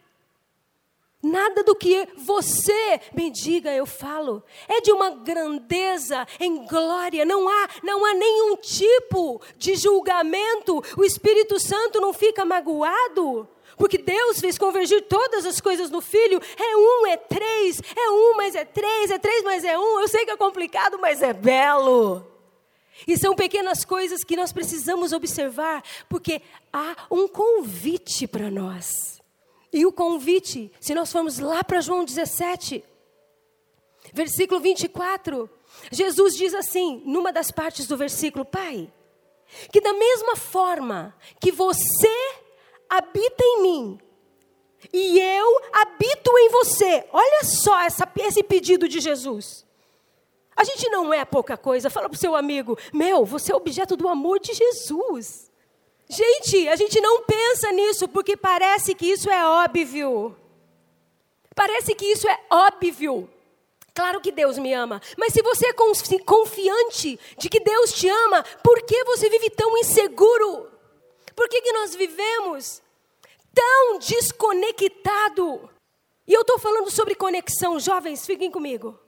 [1.22, 4.44] Nada do que você me diga eu falo.
[4.68, 7.24] É de uma grandeza em glória.
[7.24, 10.82] Não há, não há nenhum tipo de julgamento.
[10.96, 13.48] O Espírito Santo não fica magoado.
[13.76, 16.40] Porque Deus fez convergir todas as coisas no Filho.
[16.58, 17.80] É um, é três.
[17.96, 19.10] É um, mas é três.
[19.10, 20.00] É três, mas é um.
[20.00, 22.24] Eu sei que é complicado, mas é belo.
[23.06, 26.40] E são pequenas coisas que nós precisamos observar, porque
[26.72, 29.15] há um convite para nós.
[29.76, 32.82] E o convite, se nós formos lá para João 17,
[34.12, 35.50] Versículo 24.
[35.90, 38.92] Jesus diz assim, numa das partes do versículo: Pai,
[39.72, 42.08] que da mesma forma que você
[42.88, 43.98] habita em mim
[44.92, 47.04] e eu habito em você.
[47.12, 49.66] Olha só essa, esse pedido de Jesus.
[50.56, 51.90] A gente não é pouca coisa.
[51.90, 55.45] Fala para o seu amigo: Meu, você é objeto do amor de Jesus.
[56.08, 60.36] Gente, a gente não pensa nisso porque parece que isso é óbvio.
[61.54, 63.28] Parece que isso é óbvio.
[63.94, 68.44] Claro que Deus me ama, mas se você é confiante de que Deus te ama,
[68.62, 70.70] por que você vive tão inseguro?
[71.34, 72.82] Por que, que nós vivemos
[73.54, 75.70] tão desconectado?
[76.26, 78.98] E eu estou falando sobre conexão, jovens, fiquem comigo.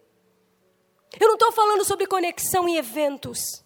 [1.21, 3.63] Eu não estou falando sobre conexão em eventos.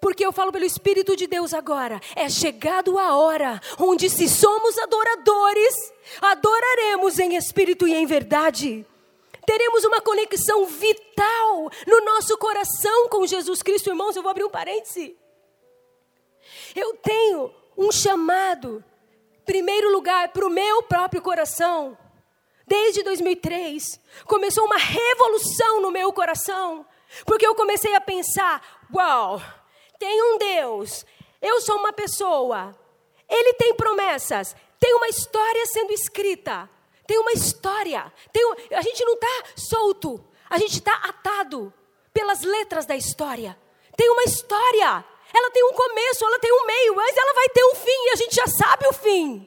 [0.00, 2.00] Porque eu falo pelo Espírito de Deus agora.
[2.16, 8.86] É chegado a hora onde, se somos adoradores, adoraremos em espírito e em verdade.
[9.44, 14.16] Teremos uma conexão vital no nosso coração com Jesus Cristo, irmãos.
[14.16, 15.16] Eu vou abrir um parêntese.
[16.74, 18.82] Eu tenho um chamado,
[19.44, 21.98] primeiro lugar, para o meu próprio coração.
[22.66, 26.86] Desde 2003, começou uma revolução no meu coração,
[27.26, 29.42] porque eu comecei a pensar: uau,
[30.00, 31.04] tem um Deus,
[31.42, 32.74] eu sou uma pessoa,
[33.28, 36.68] Ele tem promessas, tem uma história sendo escrita,
[37.06, 41.72] tem uma história, tem um, a gente não está solto, a gente está atado
[42.14, 43.56] pelas letras da história.
[43.94, 47.64] Tem uma história, ela tem um começo, ela tem um meio, mas ela vai ter
[47.64, 49.46] um fim e a gente já sabe o fim.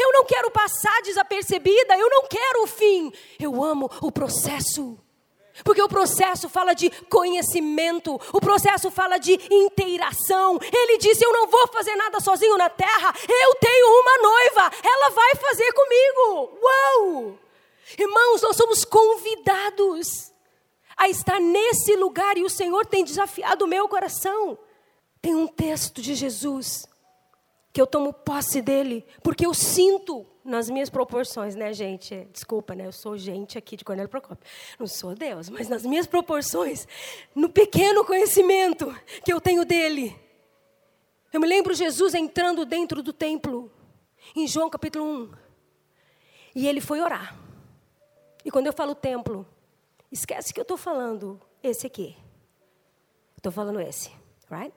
[0.00, 4.98] Eu não quero passar desapercebida, eu não quero o fim, eu amo o processo.
[5.64, 10.58] Porque o processo fala de conhecimento, o processo fala de inteiração.
[10.72, 15.10] Ele disse: Eu não vou fazer nada sozinho na terra, eu tenho uma noiva, ela
[15.10, 16.58] vai fazer comigo.
[16.62, 17.38] Uau!
[17.98, 20.32] Irmãos, nós somos convidados
[20.96, 24.58] a estar nesse lugar e o Senhor tem desafiado o meu coração.
[25.22, 26.86] Tem um texto de Jesus
[27.72, 32.26] que eu tomo posse dele, porque eu sinto nas minhas proporções, né, gente?
[32.32, 32.86] Desculpa, né?
[32.86, 34.48] Eu sou gente aqui de Cornélio Procópio.
[34.78, 36.88] Não sou Deus, mas nas minhas proporções,
[37.34, 38.90] no pequeno conhecimento
[39.22, 40.18] que eu tenho dele.
[41.30, 43.70] Eu me lembro Jesus entrando dentro do templo,
[44.34, 45.30] em João capítulo 1.
[46.54, 47.38] E ele foi orar.
[48.42, 49.46] E quando eu falo templo,
[50.10, 52.16] esquece que eu estou falando esse aqui.
[53.36, 54.10] Estou falando esse,
[54.50, 54.72] right?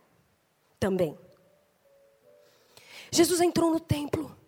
[0.77, 1.17] Também.
[3.09, 4.40] Jesus entrou no templo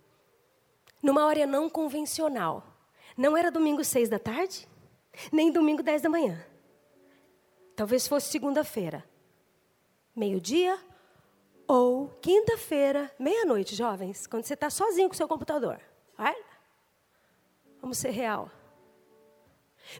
[1.04, 2.64] numa hora não convencional.
[3.16, 4.68] Não era domingo seis da tarde,
[5.32, 6.44] nem domingo dez da manhã.
[7.76, 9.04] Talvez fosse segunda-feira,
[10.16, 10.80] meio-dia
[11.68, 15.80] ou quinta-feira, meia-noite, jovens, quando você está sozinho com o seu computador.
[17.82, 18.50] Vamos ser real.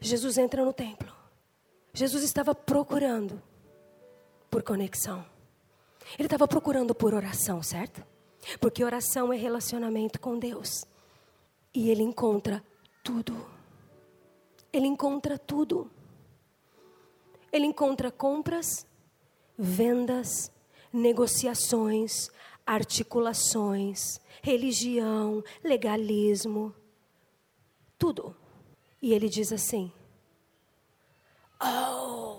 [0.00, 1.12] Jesus entra no templo.
[1.92, 3.42] Jesus estava procurando
[4.50, 5.24] por conexão.
[6.18, 8.04] Ele estava procurando por oração, certo?
[8.60, 10.84] Porque oração é relacionamento com Deus.
[11.74, 12.64] E ele encontra
[13.02, 13.34] tudo.
[14.72, 15.90] Ele encontra tudo.
[17.52, 18.86] Ele encontra compras,
[19.56, 20.50] vendas,
[20.92, 22.30] negociações,
[22.66, 26.74] articulações, religião, legalismo,
[27.98, 28.36] tudo.
[29.02, 29.92] E ele diz assim:
[31.60, 32.38] Oh!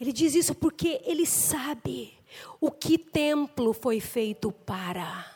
[0.00, 2.12] Ele diz isso porque ele sabe
[2.60, 5.31] o que templo foi feito para.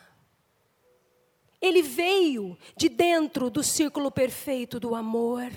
[1.67, 5.51] Ele veio de dentro do círculo perfeito do amor.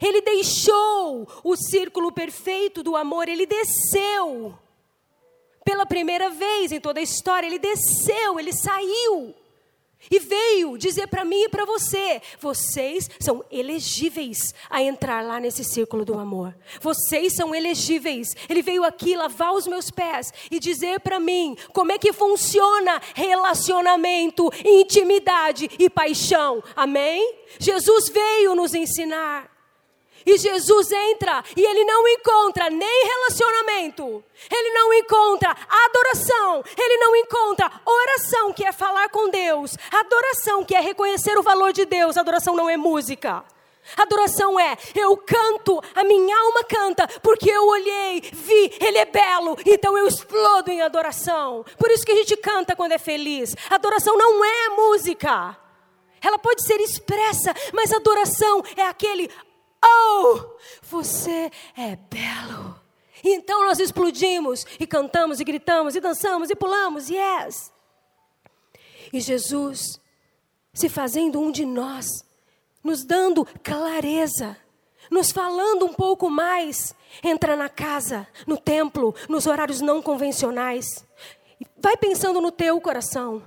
[0.00, 4.58] Ele deixou o círculo perfeito do amor, ele desceu.
[5.64, 9.34] Pela primeira vez em toda a história, ele desceu, ele saiu.
[10.08, 15.64] E veio dizer para mim e para você: vocês são elegíveis a entrar lá nesse
[15.64, 16.54] círculo do amor.
[16.80, 18.28] Vocês são elegíveis.
[18.48, 23.00] Ele veio aqui lavar os meus pés e dizer para mim como é que funciona
[23.14, 26.62] relacionamento, intimidade e paixão.
[26.76, 27.34] Amém?
[27.58, 29.59] Jesus veio nos ensinar.
[30.24, 37.16] E Jesus entra e ele não encontra nem relacionamento, ele não encontra adoração, ele não
[37.16, 42.16] encontra oração, que é falar com Deus, adoração, que é reconhecer o valor de Deus.
[42.16, 43.44] Adoração não é música.
[43.96, 49.56] Adoração é eu canto, a minha alma canta, porque eu olhei, vi, ele é belo,
[49.66, 51.64] então eu explodo em adoração.
[51.78, 53.56] Por isso que a gente canta quando é feliz.
[53.68, 55.56] Adoração não é música.
[56.22, 59.30] Ela pode ser expressa, mas adoração é aquele
[59.84, 62.78] Oh, você é belo.
[63.22, 67.72] E então nós explodimos e cantamos e gritamos e dançamos e pulamos, yes.
[69.12, 70.00] E Jesus
[70.72, 72.24] se fazendo um de nós,
[72.82, 74.56] nos dando clareza,
[75.10, 81.04] nos falando um pouco mais, entra na casa, no templo, nos horários não convencionais.
[81.76, 83.42] Vai pensando no teu coração.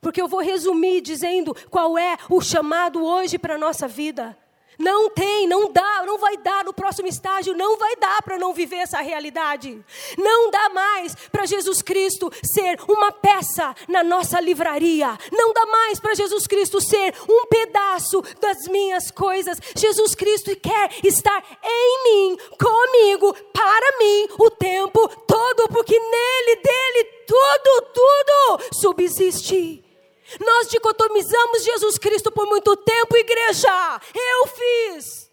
[0.00, 4.36] Porque eu vou resumir dizendo qual é o chamado hoje para a nossa vida.
[4.78, 8.54] Não tem, não dá, não vai dar no próximo estágio, não vai dar para não
[8.54, 9.78] viver essa realidade.
[10.16, 15.18] Não dá mais para Jesus Cristo ser uma peça na nossa livraria.
[15.30, 19.58] Não dá mais para Jesus Cristo ser um pedaço das minhas coisas.
[19.76, 27.04] Jesus Cristo quer estar em mim, comigo, para mim o tempo todo, porque nele, dele,
[27.26, 29.91] tudo, tudo subsiste.
[30.40, 34.00] Nós dicotomizamos Jesus Cristo por muito tempo, igreja.
[34.14, 35.30] Eu fiz.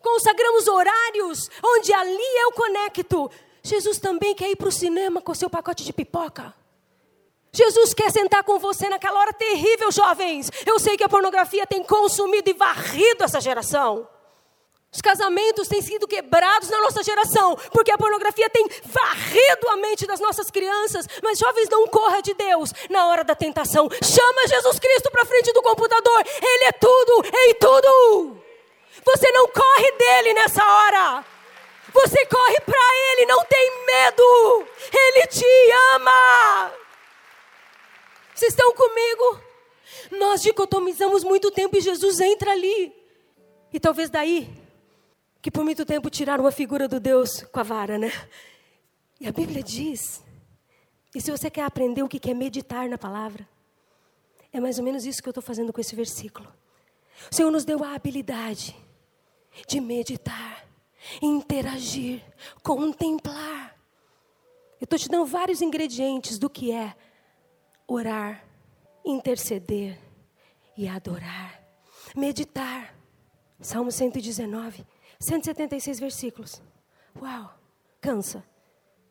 [0.00, 3.30] Consagramos horários onde ali eu conecto.
[3.62, 6.54] Jesus também quer ir para o cinema com seu pacote de pipoca.
[7.52, 10.50] Jesus quer sentar com você naquela hora terrível, jovens.
[10.66, 14.08] Eu sei que a pornografia tem consumido e varrido essa geração.
[14.94, 20.06] Os casamentos têm sido quebrados na nossa geração, porque a pornografia tem varrido a mente
[20.06, 21.08] das nossas crianças.
[21.20, 23.88] Mas jovens, não corra de Deus na hora da tentação.
[24.00, 26.24] Chama Jesus Cristo para frente do computador.
[26.40, 28.40] Ele é tudo em tudo.
[29.04, 31.24] Você não corre dele nessa hora.
[31.92, 34.68] Você corre para ele, não tem medo.
[34.92, 36.72] Ele te ama.
[38.32, 39.40] Vocês estão comigo?
[40.12, 42.94] Nós dicotomizamos muito tempo e Jesus entra ali.
[43.72, 44.62] E talvez daí
[45.44, 48.10] que por muito tempo tiraram a figura do Deus com a vara, né?
[49.20, 50.24] E a Bíblia diz,
[51.14, 53.46] e se você quer aprender o que é meditar na palavra,
[54.50, 56.50] é mais ou menos isso que eu estou fazendo com esse versículo.
[57.30, 58.74] O Senhor nos deu a habilidade
[59.68, 60.66] de meditar,
[61.20, 62.22] interagir,
[62.62, 63.76] contemplar.
[64.80, 66.96] Eu estou te dando vários ingredientes do que é
[67.86, 68.42] orar,
[69.04, 69.98] interceder
[70.74, 71.62] e adorar.
[72.16, 72.96] Meditar.
[73.60, 74.93] Salmo 119.
[75.26, 76.62] 176 versículos.
[77.20, 77.52] Uau,
[78.00, 78.44] cansa.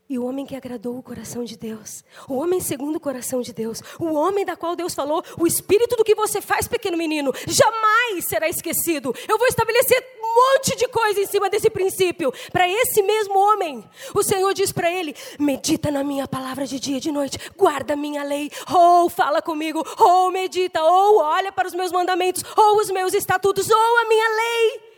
[0.10, 3.54] E o homem que agradou o coração de Deus, o homem segundo o coração de
[3.54, 7.34] Deus, o homem da qual Deus falou, o espírito do que você faz, pequeno menino,
[7.48, 9.16] jamais será esquecido.
[9.28, 12.34] Eu vou estabelecer um monte de coisa em cima desse princípio.
[12.52, 16.98] Para esse mesmo homem, o Senhor diz para ele: medita na minha palavra de dia
[16.98, 21.68] e de noite, guarda a minha lei, ou fala comigo, ou medita, ou olha para
[21.68, 24.93] os meus mandamentos, ou os meus estatutos, ou a minha lei.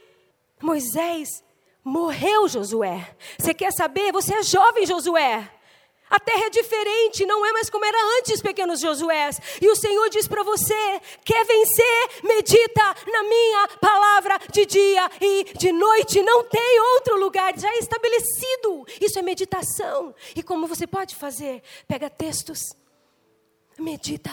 [0.65, 1.43] Moisés
[1.83, 3.15] morreu, Josué.
[3.37, 4.11] Você quer saber?
[4.11, 5.51] Você é jovem, Josué.
[6.09, 9.39] A terra é diferente, não é mais como era antes, pequenos Josués.
[9.61, 12.23] E o Senhor diz para você: quer vencer?
[12.23, 16.21] Medita na minha palavra de dia e de noite.
[16.21, 18.85] Não tem outro lugar, já é estabelecido.
[19.01, 20.13] Isso é meditação.
[20.35, 21.61] E como você pode fazer?
[21.87, 22.59] Pega textos,
[23.79, 24.31] medita,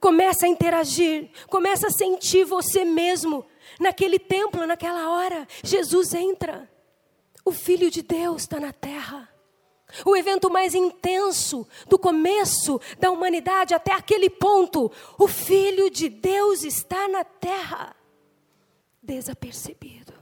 [0.00, 3.46] começa a interagir, começa a sentir você mesmo
[3.78, 6.70] Naquele templo, naquela hora, Jesus entra.
[7.44, 9.28] O Filho de Deus está na terra.
[10.04, 16.62] O evento mais intenso do começo da humanidade até aquele ponto, o Filho de Deus
[16.62, 17.96] está na terra.
[19.02, 20.12] Desapercebido.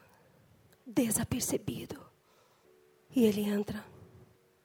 [0.86, 2.00] Desapercebido.
[3.14, 3.84] E ele entra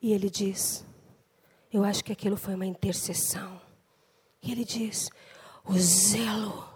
[0.02, 0.86] e ele diz:
[1.72, 3.62] Eu acho que aquilo foi uma intercessão.
[4.41, 5.10] E ele diz:
[5.63, 6.71] O zelo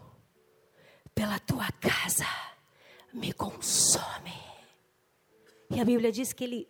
[1.16, 2.26] pela tua casa
[3.14, 4.34] me consome.
[5.70, 6.68] E a Bíblia diz que ele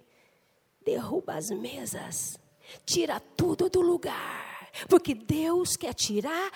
[0.86, 2.40] derruba as mesas,
[2.86, 6.52] tira tudo do lugar, porque Deus quer tirar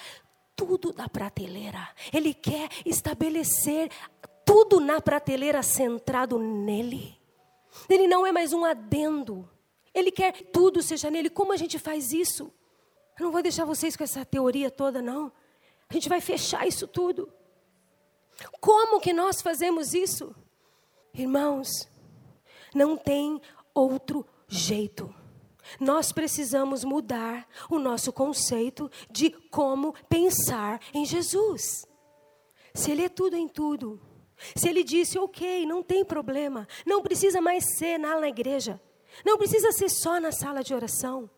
[0.55, 1.89] tudo da prateleira.
[2.13, 3.89] Ele quer estabelecer
[4.45, 7.17] tudo na prateleira centrado nele.
[7.89, 9.49] Ele não é mais um adendo.
[9.93, 11.29] Ele quer tudo seja nele.
[11.29, 12.51] Como a gente faz isso?
[13.19, 15.31] Eu não vou deixar vocês com essa teoria toda, não.
[15.89, 17.31] A gente vai fechar isso tudo.
[18.59, 20.35] Como que nós fazemos isso?
[21.13, 21.69] Irmãos,
[22.73, 23.41] não tem
[23.73, 25.13] outro jeito.
[25.79, 31.85] Nós precisamos mudar o nosso conceito de como pensar em Jesus.
[32.73, 33.99] Se Ele é tudo em tudo,
[34.55, 38.81] se Ele disse, ok, não tem problema, não precisa mais ser na, na igreja,
[39.25, 41.29] não precisa ser só na sala de oração,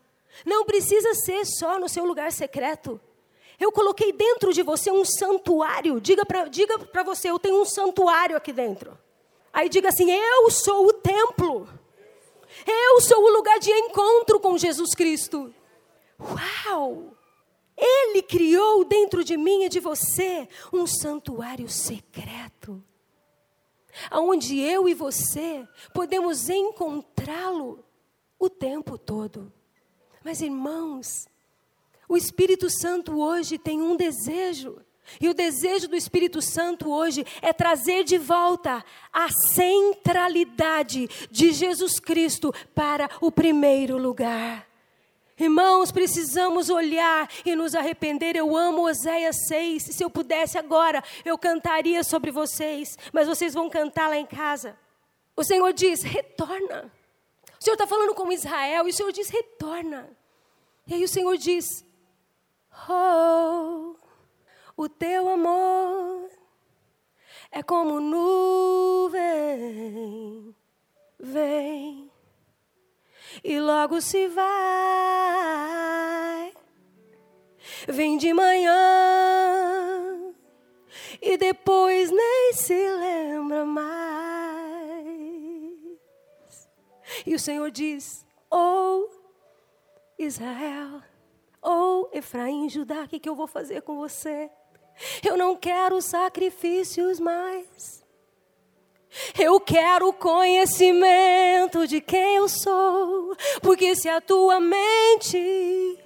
[0.46, 3.00] não precisa ser só no seu lugar secreto.
[3.62, 6.00] Eu coloquei dentro de você um santuário.
[6.00, 8.98] Diga para diga você, eu tenho um santuário aqui dentro.
[9.52, 11.68] Aí diga assim: Eu sou o templo.
[12.66, 15.54] Eu sou o lugar de encontro com Jesus Cristo.
[16.18, 17.14] Uau!
[17.76, 22.82] Ele criou dentro de mim e de você um santuário secreto,
[24.10, 27.84] onde eu e você podemos encontrá-lo
[28.38, 29.52] o tempo todo.
[30.24, 31.26] Mas irmãos,
[32.12, 34.76] o Espírito Santo hoje tem um desejo
[35.18, 41.98] E o desejo do Espírito Santo hoje é trazer de volta a centralidade de Jesus
[41.98, 44.68] Cristo para o primeiro lugar.
[45.38, 48.36] Irmãos, precisamos olhar e nos arrepender.
[48.36, 49.82] Eu amo Oséias 6.
[49.82, 54.78] Se eu pudesse agora, eu cantaria sobre vocês, mas vocês vão cantar lá em casa.
[55.34, 56.92] O Senhor diz: retorna.
[57.58, 60.08] O Senhor está falando com Israel e o Senhor diz: retorna.
[60.86, 61.84] E aí o Senhor diz:
[62.88, 63.94] Oh,
[64.76, 66.28] o teu amor
[67.50, 69.22] é como nuvem,
[71.18, 72.10] vem
[73.44, 74.52] e logo se vai.
[77.88, 78.72] Vem de manhã
[81.20, 83.92] e depois nem se lembra mais.
[87.26, 89.08] E o Senhor diz: Oh,
[90.18, 91.02] Israel,
[91.62, 94.50] oh, Efraim, Judá, o que, que eu vou fazer com você?
[95.24, 98.02] Eu não quero sacrifícios mais.
[99.38, 105.98] Eu quero conhecimento de quem eu sou, porque se a tua mente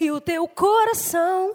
[0.00, 1.54] e o teu coração,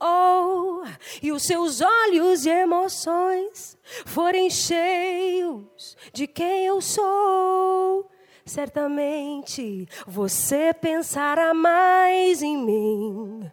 [0.00, 0.82] oh,
[1.22, 8.10] e os seus olhos e emoções forem cheios de quem eu sou,
[8.46, 13.50] certamente você pensará mais em mim,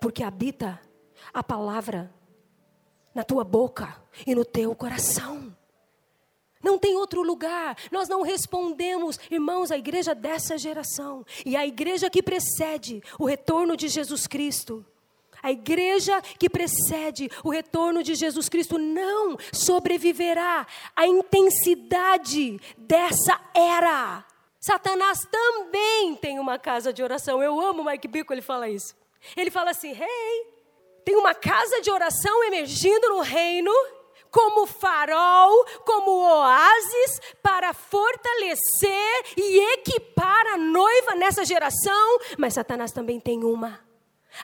[0.00, 0.80] porque habita
[1.34, 2.10] a palavra
[3.14, 5.54] na tua boca e no teu coração.
[6.62, 7.76] Não tem outro lugar.
[7.92, 13.76] Nós não respondemos, irmãos, a igreja dessa geração e a igreja que precede o retorno
[13.76, 14.84] de Jesus Cristo.
[15.42, 20.66] A igreja que precede o retorno de Jesus Cristo não sobreviverá
[20.96, 24.25] à intensidade dessa era.
[24.66, 27.40] Satanás também tem uma casa de oração.
[27.40, 28.96] Eu amo o Mike Bico, ele fala isso.
[29.36, 30.46] Ele fala assim: Hey,
[31.04, 33.70] tem uma casa de oração emergindo no reino
[34.28, 43.20] como farol, como oásis para fortalecer e equipar a noiva nessa geração, mas Satanás também
[43.20, 43.78] tem uma.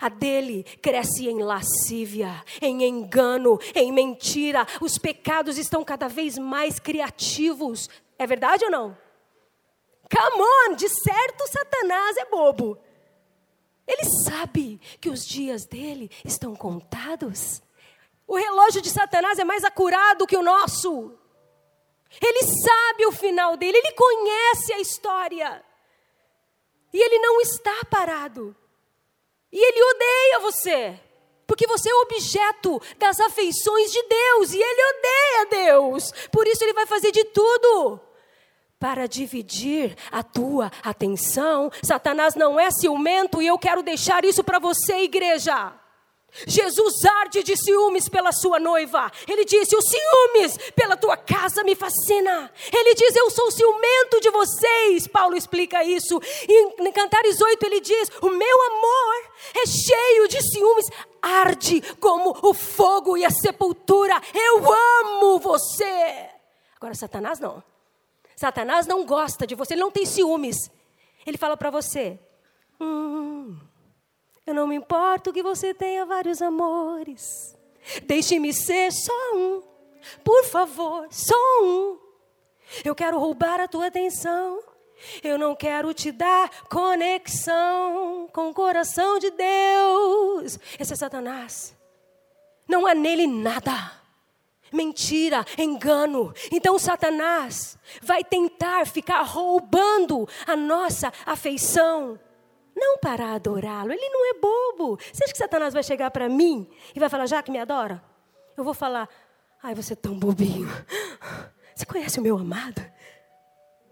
[0.00, 4.64] A dele cresce em lascívia, em engano, em mentira.
[4.80, 7.90] Os pecados estão cada vez mais criativos.
[8.16, 8.96] É verdade ou não?
[10.12, 12.78] Come on, de certo Satanás é bobo.
[13.86, 17.62] Ele sabe que os dias dele estão contados.
[18.26, 21.18] O relógio de Satanás é mais acurado que o nosso.
[22.20, 25.64] Ele sabe o final dele, ele conhece a história.
[26.92, 28.54] E ele não está parado.
[29.50, 31.00] E ele odeia você.
[31.46, 34.52] Porque você é objeto das afeições de Deus.
[34.52, 36.12] E ele odeia Deus.
[36.30, 38.11] Por isso ele vai fazer de tudo
[38.82, 41.70] para dividir a tua atenção.
[41.84, 45.72] Satanás não é ciumento e eu quero deixar isso para você, igreja.
[46.48, 49.08] Jesus arde de ciúmes pela sua noiva.
[49.28, 52.50] Ele disse: Os ciúmes pela tua casa me fascina.
[52.72, 55.06] Ele diz: Eu sou ciumento de vocês.
[55.06, 56.20] Paulo explica isso.
[56.48, 62.52] Em Cantares 8 ele diz: O meu amor é cheio de ciúmes, arde como o
[62.52, 64.20] fogo e a sepultura.
[64.34, 66.30] Eu amo você.
[66.74, 67.62] Agora, Satanás não.
[68.42, 70.68] Satanás não gosta de você, ele não tem ciúmes.
[71.24, 72.18] Ele fala para você:
[72.80, 73.56] hum,
[74.44, 77.56] Eu não me importo que você tenha vários amores.
[78.02, 79.62] Deixe-me ser só um.
[80.24, 82.00] Por favor, só um.
[82.84, 84.60] Eu quero roubar a tua atenção.
[85.22, 90.58] Eu não quero te dar conexão com o coração de Deus.
[90.80, 91.76] Esse é Satanás.
[92.66, 94.01] Não há nele nada
[94.72, 96.32] mentira, engano.
[96.50, 102.18] Então Satanás vai tentar ficar roubando a nossa afeição.
[102.74, 104.98] Não para adorá-lo, ele não é bobo.
[105.12, 108.02] Você acha que Satanás vai chegar para mim e vai falar, já que me adora?
[108.56, 109.08] Eu vou falar,
[109.62, 110.68] ai, você é tão bobinho.
[111.74, 112.84] Você conhece o meu amado?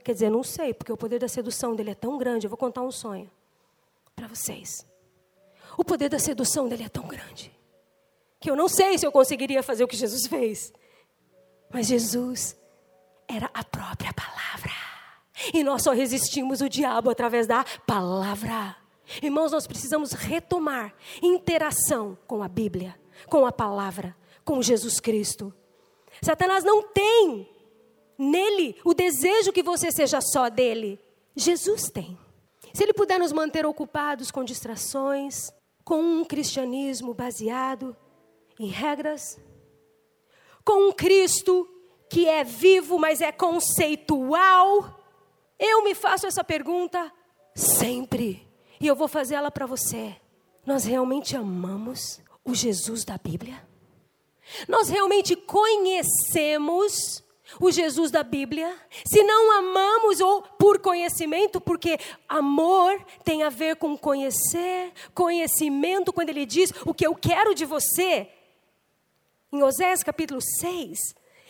[0.04, 2.46] Quer dizer, não sei, porque o poder da sedução dele é tão grande.
[2.46, 3.30] Eu vou contar um sonho
[4.14, 4.86] para vocês.
[5.78, 7.50] O poder da sedução dele é tão grande
[8.40, 10.72] que eu não sei se eu conseguiria fazer o que Jesus fez.
[11.72, 12.56] Mas Jesus
[13.28, 14.72] era a própria palavra.
[15.52, 18.76] E nós só resistimos o diabo através da palavra.
[19.22, 25.52] Irmãos, nós precisamos retomar interação com a Bíblia, com a palavra, com Jesus Cristo.
[26.22, 27.48] Satanás não tem
[28.18, 30.98] nele o desejo que você seja só dele.
[31.36, 32.18] Jesus tem.
[32.72, 35.50] Se ele puder nos manter ocupados com distrações,
[35.84, 37.96] com um cristianismo baseado
[38.60, 39.40] em regras,
[40.62, 41.66] com um Cristo
[42.10, 45.00] que é vivo, mas é conceitual?
[45.58, 47.10] Eu me faço essa pergunta
[47.54, 48.46] sempre.
[48.78, 50.14] E eu vou fazer ela para você.
[50.66, 53.66] Nós realmente amamos o Jesus da Bíblia?
[54.68, 57.24] Nós realmente conhecemos
[57.58, 61.98] o Jesus da Bíblia, se não amamos ou por conhecimento, porque
[62.28, 67.64] amor tem a ver com conhecer, conhecimento, quando ele diz o que eu quero de
[67.64, 68.28] você.
[69.52, 70.96] Em Osés capítulo 6,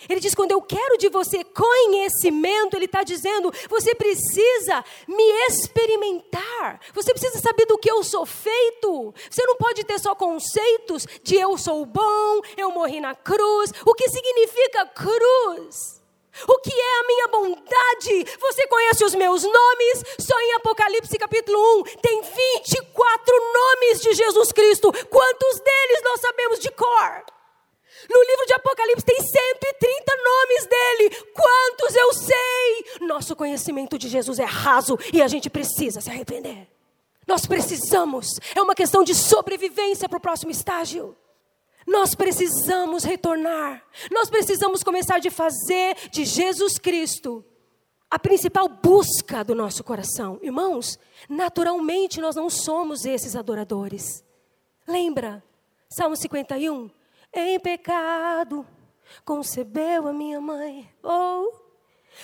[0.09, 6.81] ele diz: quando eu quero de você conhecimento, ele está dizendo, você precisa me experimentar,
[6.95, 9.15] você precisa saber do que eu sou feito.
[9.31, 13.71] Você não pode ter só conceitos de eu sou bom, eu morri na cruz.
[13.85, 16.01] O que significa cruz?
[16.49, 18.39] O que é a minha bondade?
[18.41, 20.05] Você conhece os meus nomes?
[20.19, 24.91] Só em Apocalipse capítulo 1 tem 24 nomes de Jesus Cristo.
[25.11, 27.39] Quantos deles nós sabemos de cor?
[28.09, 31.25] No livro de Apocalipse tem 130 nomes dele.
[31.35, 33.07] Quantos eu sei?
[33.07, 36.69] Nosso conhecimento de Jesus é raso e a gente precisa se arrepender.
[37.27, 38.27] Nós precisamos.
[38.55, 41.17] É uma questão de sobrevivência para o próximo estágio.
[41.87, 43.85] Nós precisamos retornar.
[44.11, 47.45] Nós precisamos começar de fazer de Jesus Cristo
[48.11, 50.39] a principal busca do nosso coração.
[50.43, 50.99] Irmãos,
[51.29, 54.25] naturalmente nós não somos esses adoradores.
[54.87, 55.43] Lembra?
[55.89, 56.91] Salmo 51
[57.33, 58.66] em pecado
[59.24, 60.89] concebeu a minha mãe.
[61.03, 61.53] Oh,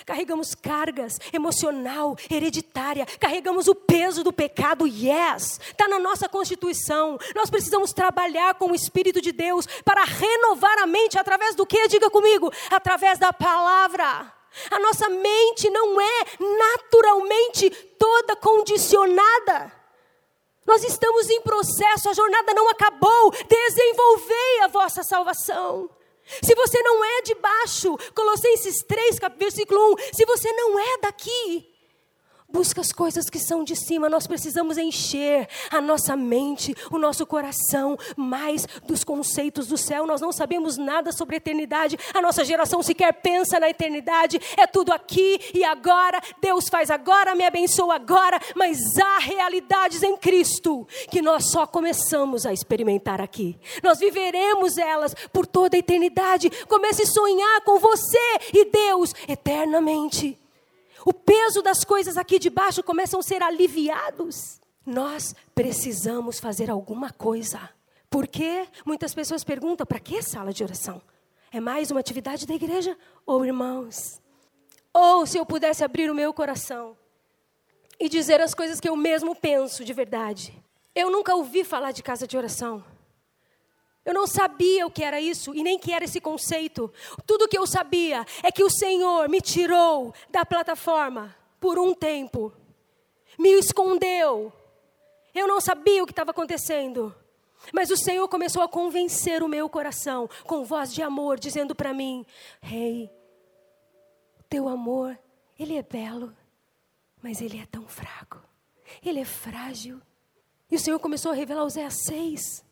[0.05, 7.19] carregamos cargas emocional, hereditária, carregamos o peso do pecado, yes, está na nossa constituição.
[7.35, 11.89] Nós precisamos trabalhar com o Espírito de Deus para renovar a mente através do que?
[11.89, 14.33] Diga comigo, através da palavra.
[14.71, 19.73] A nossa mente não é naturalmente toda condicionada.
[20.67, 23.31] Nós estamos em processo, a jornada não acabou.
[23.49, 25.89] Desenvolvei a vossa salvação.
[26.43, 31.76] Se você não é de baixo, Colossenses 3, versículo 1, se você não é daqui,
[32.49, 34.09] Busca as coisas que são de cima.
[34.09, 40.07] Nós precisamos encher a nossa mente, o nosso coração, mais dos conceitos do céu.
[40.07, 41.99] Nós não sabemos nada sobre a eternidade.
[42.15, 44.41] A nossa geração sequer pensa na eternidade.
[44.57, 46.21] É tudo aqui e agora.
[46.41, 48.41] Deus faz agora, me abençoa agora.
[48.55, 53.59] Mas há realidades em Cristo que nós só começamos a experimentar aqui.
[53.83, 56.49] Nós viveremos elas por toda a eternidade.
[56.69, 60.39] Comece a sonhar com você e Deus eternamente
[61.07, 64.61] o peso das coisas aqui de baixo começam a ser aliviados.
[64.85, 67.71] Nós precisamos fazer alguma coisa.
[68.11, 71.01] Porque muitas pessoas perguntam: para que sala de oração?
[71.53, 72.99] É mais uma atividade da igreja?
[73.25, 74.21] Ou irmãos?
[74.93, 76.97] Ou se eu pudesse abrir o meu coração
[78.01, 80.61] e dizer as coisas que eu mesmo penso de verdade.
[80.93, 82.83] Eu nunca ouvi falar de casa de oração.
[84.07, 86.93] Eu não sabia o que era isso e nem que era esse conceito.
[87.27, 92.53] Tudo que eu sabia é que o Senhor me tirou da plataforma por um tempo,
[93.37, 94.53] me escondeu.
[95.35, 97.13] Eu não sabia o que estava acontecendo.
[97.73, 101.93] Mas o Senhor começou a convencer o meu coração com voz de amor, dizendo para
[101.93, 102.25] mim:
[102.61, 103.11] Rei, hey,
[104.49, 105.19] teu amor,
[105.59, 106.33] ele é belo,
[107.21, 108.41] mas ele é tão fraco,
[109.05, 110.01] ele é frágil.
[110.71, 112.66] E o Senhor começou a revelar Oséias 6.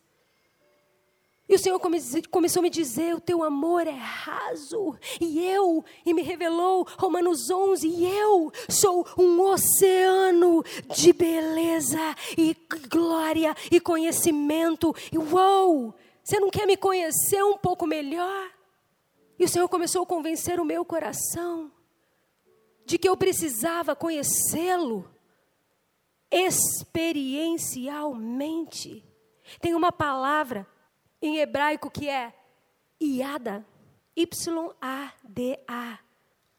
[1.47, 4.97] E o Senhor começou a me dizer: o teu amor é raso.
[5.21, 10.65] E eu, e me revelou Romanos 11, e eu sou um oceano
[10.95, 12.57] de beleza e
[12.89, 14.95] glória e conhecimento.
[15.13, 18.51] E uou, você não quer me conhecer um pouco melhor?
[19.39, 21.71] E o Senhor começou a convencer o meu coração
[22.87, 25.09] de que eu precisava conhecê-lo
[26.31, 29.05] experiencialmente.
[29.61, 30.67] Tem uma palavra
[31.27, 32.33] em hebraico que é
[33.01, 33.67] Iada,
[34.17, 35.99] Y-A-D-A,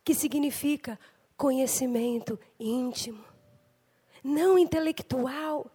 [0.04, 1.00] que significa
[1.38, 3.24] conhecimento íntimo,
[4.24, 5.70] não intelectual,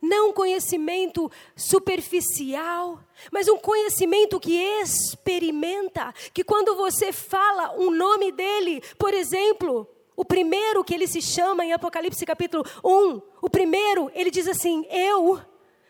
[0.00, 3.00] não conhecimento superficial,
[3.32, 10.24] mas um conhecimento que experimenta, que quando você fala um nome dele, por exemplo, o
[10.24, 15.40] primeiro que ele se chama em Apocalipse capítulo 1, o primeiro, ele diz assim: Eu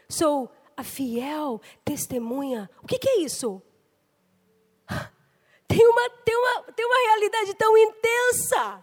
[0.08, 2.70] sou a fiel testemunha.
[2.80, 3.60] O que, que é isso?
[5.66, 8.80] Tem uma, tem, uma, tem uma realidade tão intensa.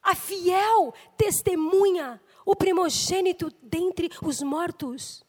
[0.00, 5.24] A fiel testemunha, o primogênito dentre os mortos.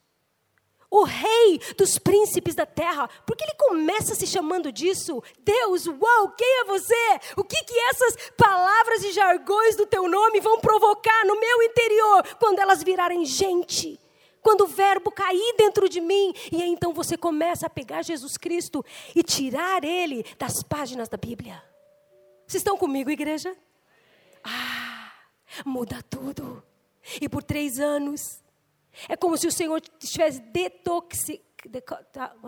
[0.91, 3.09] O rei dos príncipes da terra.
[3.25, 5.23] Porque ele começa se chamando disso?
[5.39, 7.19] Deus, uau, quem é você?
[7.35, 12.35] O que, que essas palavras e jargões do teu nome vão provocar no meu interior
[12.37, 13.99] quando elas virarem gente?
[14.47, 18.37] Quando o verbo cair dentro de mim, e aí então você começa a pegar Jesus
[18.37, 18.81] Cristo
[19.13, 21.61] e tirar ele das páginas da Bíblia.
[22.47, 23.53] Vocês estão comigo, igreja?
[24.41, 25.11] Ah,
[25.65, 26.63] muda tudo.
[27.19, 28.21] E por três anos,
[29.09, 31.43] é como se o Senhor estivesse detoxicando.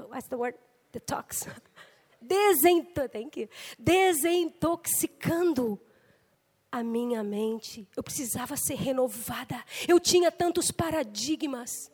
[0.10, 0.58] What's the word?
[0.94, 1.46] detox.
[2.22, 3.50] Desento, thank you.
[3.78, 5.78] Desintoxicando
[6.72, 7.88] a minha mente.
[7.96, 9.64] Eu precisava ser renovada.
[9.88, 11.92] Eu tinha tantos paradigmas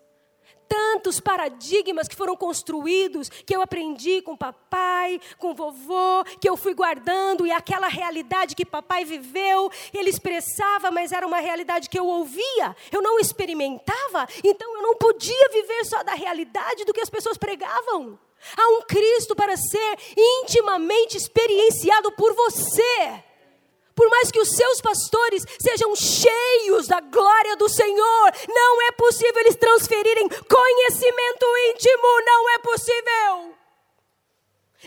[0.67, 6.73] tantos paradigmas que foram construídos, que eu aprendi com papai, com vovô, que eu fui
[6.73, 12.07] guardando, e aquela realidade que papai viveu, ele expressava, mas era uma realidade que eu
[12.07, 17.09] ouvia, eu não experimentava, então eu não podia viver só da realidade do que as
[17.09, 18.17] pessoas pregavam.
[18.57, 23.23] Há um Cristo para ser intimamente experienciado por você.
[23.95, 29.39] Por mais que os seus pastores sejam cheios da glória do Senhor, não é possível
[29.39, 33.55] eles transferirem conhecimento íntimo, não é possível.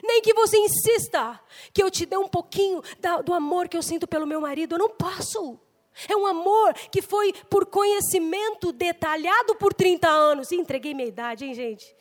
[0.04, 1.40] Nem que você insista
[1.72, 4.74] que eu te dê um pouquinho da, do amor que eu sinto pelo meu marido,
[4.74, 5.58] eu não posso.
[6.08, 10.52] É um amor que foi por conhecimento detalhado por 30 anos.
[10.52, 11.96] Entreguei minha idade, hein, gente?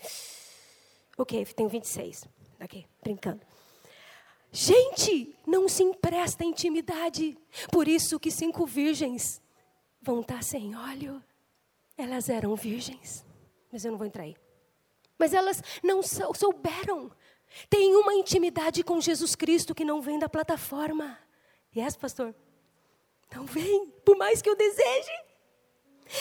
[1.17, 2.27] Ok, tenho 26.
[2.61, 3.41] Ok, brincando.
[4.51, 7.37] Gente, não se empresta intimidade.
[7.71, 9.41] Por isso que cinco virgens
[10.01, 11.23] vão estar sem óleo.
[11.97, 13.25] Elas eram virgens,
[13.71, 14.35] mas eu não vou entrar aí.
[15.17, 17.11] Mas elas não souberam.
[17.69, 21.17] Tem uma intimidade com Jesus Cristo que não vem da plataforma.
[21.75, 22.35] Yes, pastor?
[23.35, 25.11] Não vem, por mais que eu deseje.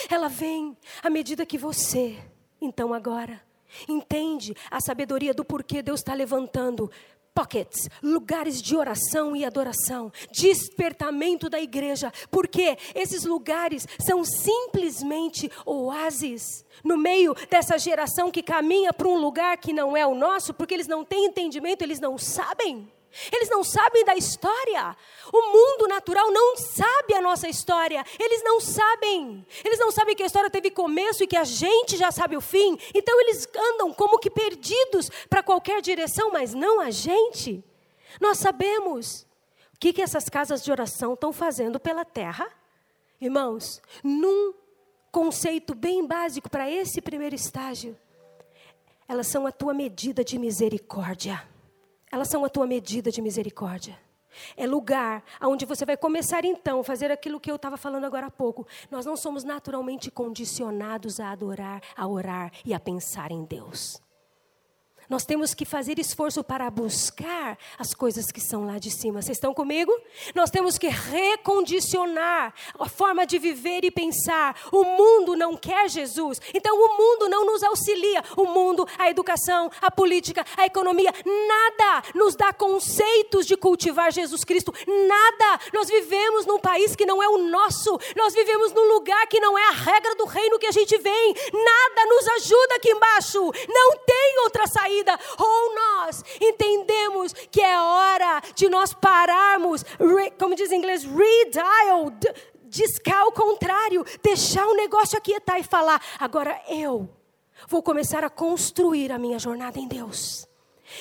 [0.09, 2.17] Ela vem à medida que você,
[2.59, 3.41] então agora,
[3.87, 6.91] entende a sabedoria do porquê Deus está levantando
[7.37, 16.65] pockets, lugares de oração e adoração, despertamento da igreja, porque esses lugares são simplesmente oásis
[16.83, 20.73] no meio dessa geração que caminha para um lugar que não é o nosso, porque
[20.73, 22.91] eles não têm entendimento, eles não sabem.
[23.31, 24.95] Eles não sabem da história.
[25.31, 28.03] O mundo natural não sabe a nossa história.
[28.19, 29.45] Eles não sabem.
[29.63, 32.41] Eles não sabem que a história teve começo e que a gente já sabe o
[32.41, 32.77] fim.
[32.93, 37.63] Então eles andam como que perdidos para qualquer direção, mas não a gente.
[38.21, 39.25] Nós sabemos
[39.73, 42.47] o que, que essas casas de oração estão fazendo pela terra.
[43.19, 44.53] Irmãos, num
[45.11, 47.97] conceito bem básico para esse primeiro estágio,
[49.07, 51.56] elas são a tua medida de misericórdia.
[52.11, 53.97] Elas são a tua medida de misericórdia.
[54.55, 58.27] É lugar onde você vai começar então a fazer aquilo que eu estava falando agora
[58.27, 58.67] há pouco.
[58.89, 64.01] Nós não somos naturalmente condicionados a adorar, a orar e a pensar em Deus.
[65.09, 69.21] Nós temos que fazer esforço para buscar as coisas que são lá de cima.
[69.21, 69.91] Vocês estão comigo?
[70.35, 74.59] Nós temos que recondicionar a forma de viver e pensar.
[74.69, 78.21] O mundo não quer Jesus, então o mundo não nos auxilia.
[78.35, 84.43] O mundo, a educação, a política, a economia, nada nos dá conceitos de cultivar Jesus
[84.43, 84.73] Cristo.
[84.85, 85.61] Nada.
[85.71, 87.97] Nós vivemos num país que não é o nosso.
[88.13, 91.33] Nós vivemos num lugar que não é a regra do reino que a gente vem.
[91.53, 93.39] Nada nos ajuda aqui embaixo.
[93.69, 99.83] Não tem outra saída vida, ou nós entendemos que é hora de nós pararmos,
[100.39, 102.11] como diz em inglês, redial,
[102.65, 107.09] discar o contrário, deixar o negócio aquietar e falar: agora eu
[107.67, 110.47] vou começar a construir a minha jornada em Deus.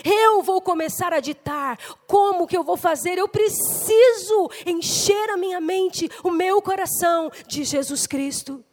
[0.04, 1.78] Eu vou começar a ditar
[2.08, 3.18] como que eu vou fazer.
[3.18, 8.64] Eu preciso encher a minha mente, o meu coração de Jesus Cristo.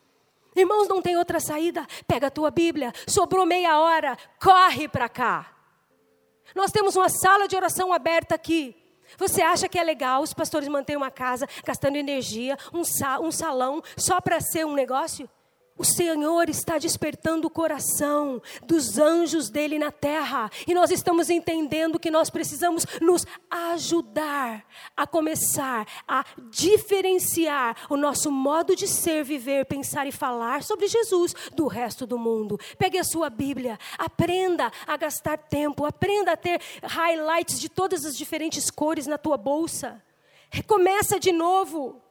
[0.56, 1.86] Irmãos, não tem outra saída.
[2.08, 5.54] Pega a tua Bíblia, sobrou meia hora, corre para cá.
[6.56, 8.76] Nós temos uma sala de oração aberta aqui.
[9.18, 13.32] Você acha que é legal os pastores manterem uma casa gastando energia, um, sa um
[13.32, 15.30] salão, só para ser um negócio?
[15.84, 22.00] O Senhor está despertando o coração dos anjos dele na terra, e nós estamos entendendo
[22.00, 24.66] que nós precisamos nos ajudar
[24.96, 31.36] a começar a diferenciar o nosso modo de ser, viver, pensar e falar sobre Jesus
[31.54, 32.58] do resto do mundo.
[32.78, 38.16] Pegue a sua Bíblia, aprenda a gastar tempo, aprenda a ter highlights de todas as
[38.16, 40.02] diferentes cores na tua bolsa.
[40.50, 42.02] Recomeça de novo.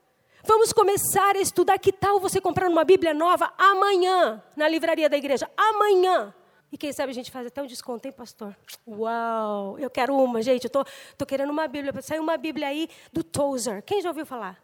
[0.44, 1.78] Vamos começar a estudar.
[1.78, 5.48] Que tal você comprar uma Bíblia nova amanhã na livraria da igreja?
[5.56, 6.34] Amanhã.
[6.70, 8.56] E quem sabe a gente faz até um desconto, hein, pastor?
[8.86, 9.78] Uau!
[9.78, 10.64] Eu quero uma, gente.
[10.64, 10.84] Eu tô,
[11.16, 11.92] tô querendo uma Bíblia.
[12.02, 13.82] Saiu uma Bíblia aí do Tozer.
[13.82, 14.60] Quem já ouviu falar?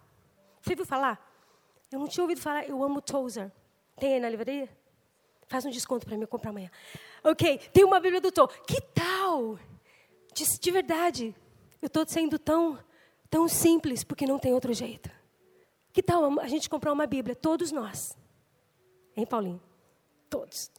[0.61, 1.24] Você ouviu falar?
[1.93, 2.68] Eu não tinha ouvido falar.
[2.68, 3.53] Eu amo Tozer.
[3.97, 4.68] Tem aí na livraria?
[5.47, 6.70] Faz um desconto para mim comprar amanhã.
[7.22, 8.61] Ok, tem uma Bíblia do Tozer.
[8.62, 9.59] Que tal?
[10.35, 11.35] De, de verdade.
[11.81, 12.79] Eu estou sendo tão,
[13.31, 15.17] tão simples porque não tem outro jeito.
[15.93, 18.16] Que tal a gente comprar uma Bíblia, todos nós?
[19.16, 19.61] Hein, Paulinho?
[20.30, 20.70] Todos.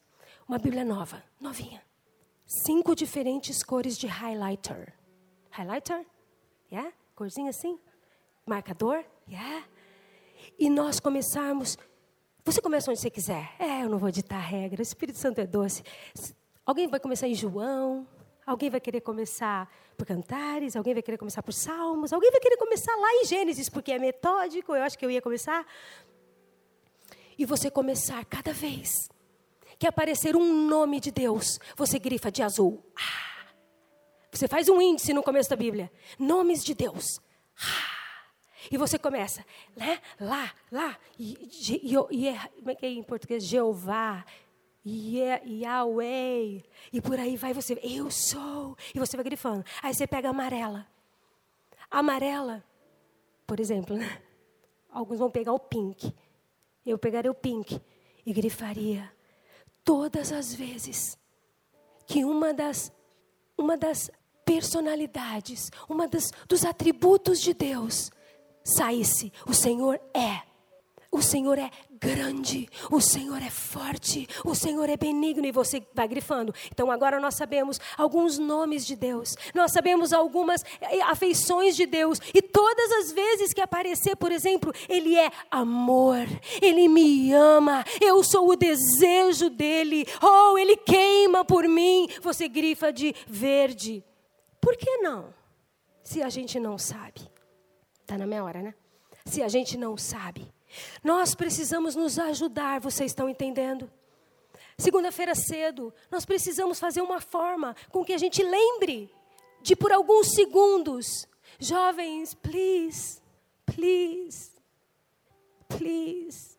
[0.47, 1.83] Uma Bíblia nova, novinha.
[2.45, 4.93] Cinco diferentes cores de highlighter.
[5.51, 6.05] Highlighter?
[6.71, 6.91] Yeah?
[7.15, 7.79] Corzinha assim?
[8.45, 9.03] Marcador?
[9.27, 9.67] Yeah?
[10.57, 11.77] E nós começarmos.
[12.43, 13.53] Você começa onde você quiser.
[13.59, 14.79] É, eu não vou ditar regra.
[14.79, 15.83] O Espírito Santo é doce.
[16.65, 18.07] Alguém vai começar em João,
[18.49, 22.57] Alguém vai querer começar por cantares, alguém vai querer começar por salmos, alguém vai querer
[22.57, 25.63] começar lá em Gênesis, porque é metódico, eu acho que eu ia começar.
[27.37, 29.07] E você começar cada vez
[29.77, 32.83] que aparecer um nome de Deus, você grifa de azul.
[32.95, 33.53] Ah.
[34.31, 35.91] Você faz um índice no começo da Bíblia.
[36.17, 37.21] Nomes de Deus.
[37.55, 37.99] Ah.
[38.71, 39.45] E você começa,
[39.75, 40.01] né?
[40.19, 41.37] Lá, lá, e,
[41.69, 43.43] e, e, como é que é em português?
[43.43, 44.25] Jeová,
[44.85, 49.63] Yahweh, e por aí vai você, eu sou, e você vai grifando.
[49.83, 50.87] Aí você pega a amarela.
[51.91, 52.63] A amarela,
[53.45, 54.21] por exemplo, né?
[54.91, 56.13] alguns vão pegar o pink.
[56.85, 57.79] Eu pegaria o pink
[58.25, 59.11] e grifaria
[59.83, 61.17] todas as vezes
[62.05, 62.91] que uma das,
[63.57, 64.09] uma das
[64.43, 68.11] personalidades, uma das, dos atributos de Deus
[68.63, 69.31] saísse.
[69.47, 70.48] O Senhor é.
[71.11, 76.07] O Senhor é grande, o Senhor é forte, o Senhor é benigno e você vai
[76.07, 76.53] grifando.
[76.71, 82.19] Então agora nós sabemos alguns nomes de Deus, nós sabemos algumas eh, afeições de Deus
[82.31, 86.27] e todas as vezes que aparecer, por exemplo, Ele é amor,
[86.61, 92.07] Ele me ama, eu sou o desejo dele, oh, Ele queima por mim.
[92.21, 94.03] Você grifa de verde.
[94.61, 95.33] Por que não?
[96.03, 97.21] Se a gente não sabe.
[98.01, 98.75] Está na minha hora, né?
[99.25, 100.51] Se a gente não sabe.
[101.03, 103.89] Nós precisamos nos ajudar, vocês estão entendendo?
[104.77, 109.11] Segunda-feira cedo, nós precisamos fazer uma forma com que a gente lembre
[109.61, 111.27] de por alguns segundos.
[111.59, 113.21] Jovens, please,
[113.65, 114.51] please,
[115.67, 116.57] please.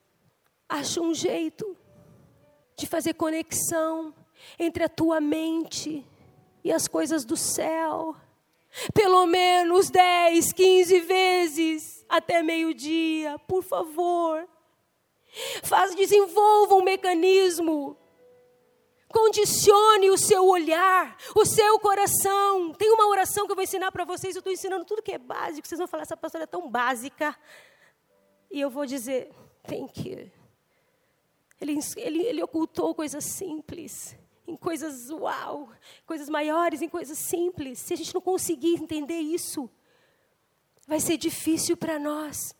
[0.68, 1.76] Acha um jeito
[2.76, 4.14] de fazer conexão
[4.58, 6.06] entre a tua mente
[6.62, 8.14] e as coisas do céu.
[8.94, 14.48] Pelo menos 10, 15 vezes até meio-dia, por favor.
[15.62, 17.96] Faz, desenvolva um mecanismo.
[19.08, 22.72] Condicione o seu olhar, o seu coração.
[22.74, 24.36] Tem uma oração que eu vou ensinar para vocês.
[24.36, 25.66] Eu estou ensinando tudo que é básico.
[25.66, 27.36] Vocês vão falar, essa pastora é tão básica.
[28.50, 29.30] E eu vou dizer,
[29.64, 30.30] thank you.
[31.60, 34.16] Ele, ele, ele ocultou coisas simples
[34.50, 35.68] em coisas uau,
[36.04, 37.78] coisas maiores, em coisas simples.
[37.78, 39.70] Se a gente não conseguir entender isso,
[40.86, 42.54] vai ser difícil para nós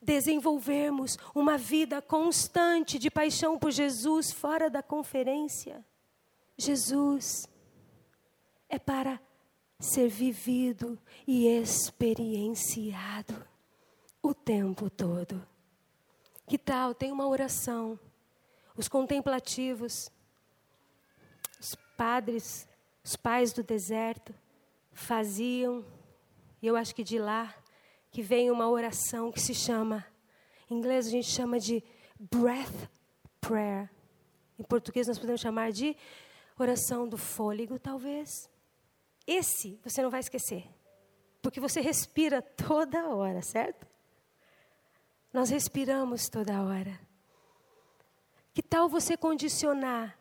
[0.00, 5.84] desenvolvermos uma vida constante de paixão por Jesus fora da conferência.
[6.56, 7.46] Jesus
[8.68, 9.20] é para
[9.78, 13.46] ser vivido e experienciado
[14.22, 15.46] o tempo todo.
[16.46, 16.94] Que tal?
[16.94, 17.98] Tem uma oração.
[18.76, 20.10] Os contemplativos
[22.00, 22.66] padres,
[23.04, 24.34] os pais do deserto,
[24.90, 25.84] faziam,
[26.62, 27.54] e eu acho que de lá
[28.10, 30.06] que vem uma oração que se chama,
[30.70, 31.84] em inglês a gente chama de
[32.18, 32.88] breath
[33.38, 33.90] prayer.
[34.58, 35.94] Em português nós podemos chamar de
[36.58, 38.48] oração do fôlego, talvez.
[39.26, 40.66] Esse você não vai esquecer,
[41.42, 43.86] porque você respira toda hora, certo?
[45.34, 46.98] Nós respiramos toda hora.
[48.54, 50.18] Que tal você condicionar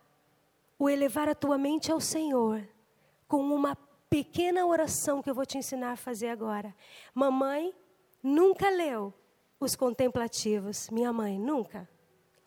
[0.80, 2.65] o elevar a tua mente ao Senhor
[3.27, 3.75] com uma
[4.09, 6.73] pequena oração que eu vou te ensinar a fazer agora.
[7.13, 7.73] Mamãe
[8.23, 9.13] nunca leu
[9.59, 11.88] os contemplativos, minha mãe nunca.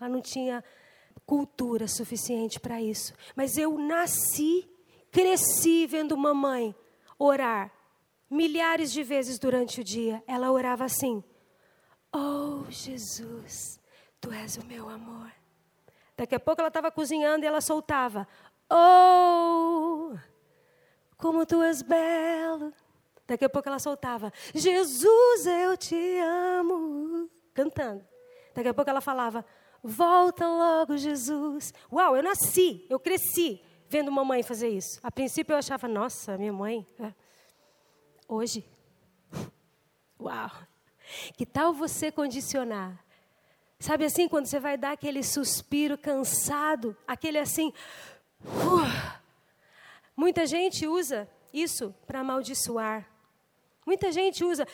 [0.00, 0.64] Ela não tinha
[1.26, 3.12] cultura suficiente para isso.
[3.36, 4.68] Mas eu nasci,
[5.10, 6.74] cresci vendo mamãe
[7.18, 7.70] orar
[8.28, 10.24] milhares de vezes durante o dia.
[10.26, 11.22] Ela orava assim:
[12.12, 13.78] Oh, Jesus,
[14.20, 15.41] tu és o meu amor.
[16.16, 18.26] Daqui a pouco ela estava cozinhando e ela soltava:
[18.70, 20.14] Oh,
[21.16, 22.72] como tu és belo.
[23.26, 27.30] Daqui a pouco ela soltava: Jesus, eu te amo.
[27.54, 28.04] Cantando.
[28.54, 29.44] Daqui a pouco ela falava:
[29.82, 31.72] Volta logo, Jesus.
[31.90, 35.00] Uau, eu nasci, eu cresci vendo mamãe fazer isso.
[35.02, 36.86] A princípio eu achava: Nossa, minha mãe.
[36.98, 37.12] É.
[38.28, 38.64] Hoje.
[40.20, 40.50] Uau.
[41.36, 43.02] Que tal você condicionar
[43.82, 47.72] Sabe assim, quando você vai dar aquele suspiro cansado, aquele assim.
[50.14, 53.10] Muita gente usa isso para amaldiçoar.
[53.84, 54.68] Muita gente usa.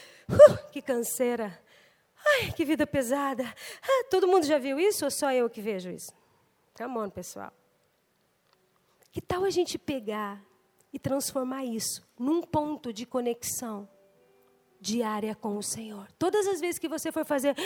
[0.71, 1.59] Que canseira.
[2.23, 3.45] Ai, que vida pesada.
[3.83, 6.13] Ah, todo mundo já viu isso ou só eu que vejo isso?
[6.77, 7.51] Come on, pessoal.
[9.11, 10.39] Que tal a gente pegar
[10.93, 13.89] e transformar isso num ponto de conexão
[14.79, 16.13] diária com o Senhor?
[16.19, 17.57] Todas as vezes que você for fazer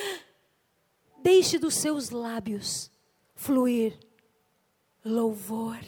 [1.23, 2.91] Deixe dos seus lábios
[3.35, 3.99] fluir
[5.05, 5.79] louvor,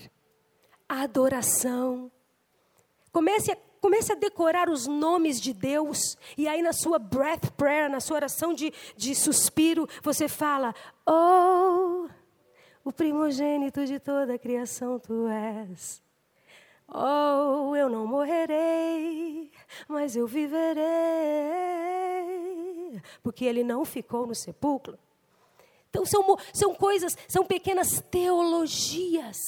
[0.88, 2.10] adoração.
[3.12, 6.16] Comece a, comece a decorar os nomes de Deus.
[6.36, 10.74] E aí, na sua breath prayer, na sua oração de, de suspiro, você fala:
[11.06, 12.08] Oh,
[12.84, 16.02] o primogênito de toda a criação tu és.
[16.86, 19.50] Oh, eu não morrerei,
[19.88, 20.84] mas eu viverei,
[23.22, 24.98] porque ele não ficou no sepulcro.
[25.94, 29.38] Então, são, são coisas, são pequenas teologias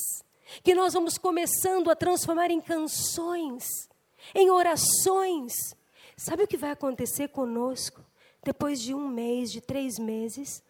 [0.63, 3.65] que nós vamos começando a transformar em canções,
[4.33, 5.53] em orações.
[6.17, 8.01] Sabe o que vai acontecer conosco
[8.45, 10.63] depois de um mês, de três meses?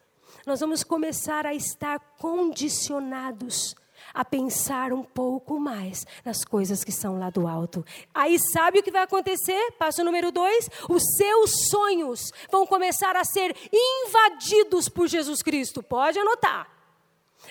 [0.46, 3.76] Nós vamos começar a estar condicionados
[4.12, 7.84] a pensar um pouco mais nas coisas que são lá do alto.
[8.14, 9.72] Aí sabe o que vai acontecer?
[9.78, 12.20] Passo número dois: os seus sonhos
[12.50, 15.82] vão começar a ser invadidos por Jesus Cristo.
[15.82, 16.68] Pode anotar.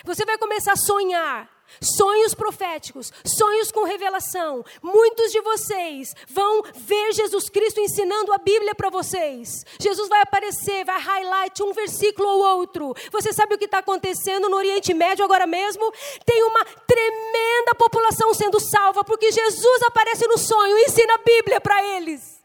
[0.04, 4.64] Você vai começar a sonhar sonhos proféticos, sonhos com revelação.
[4.82, 9.64] Muitos de vocês vão ver Jesus Cristo ensinando a Bíblia para vocês.
[9.80, 12.94] Jesus vai aparecer, vai highlight um versículo ou outro.
[13.12, 15.92] Você sabe o que está acontecendo no Oriente Médio agora mesmo?
[16.24, 21.60] Tem uma tremenda população sendo salva porque Jesus aparece no sonho e ensina a Bíblia
[21.60, 22.35] para eles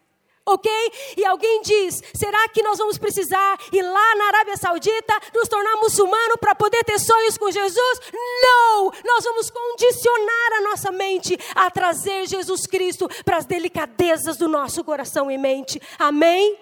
[0.54, 0.72] ok?
[1.18, 5.78] E alguém diz: será que nós vamos precisar ir lá na Arábia Saudita, nos tornar
[5.78, 7.99] muçulmano para poder ter sonhos com Jesus?
[8.14, 8.91] Não!
[9.06, 14.84] Nós vamos condicionar a nossa mente a trazer Jesus Cristo para as delicadezas do nosso
[14.84, 16.58] coração e mente, amém?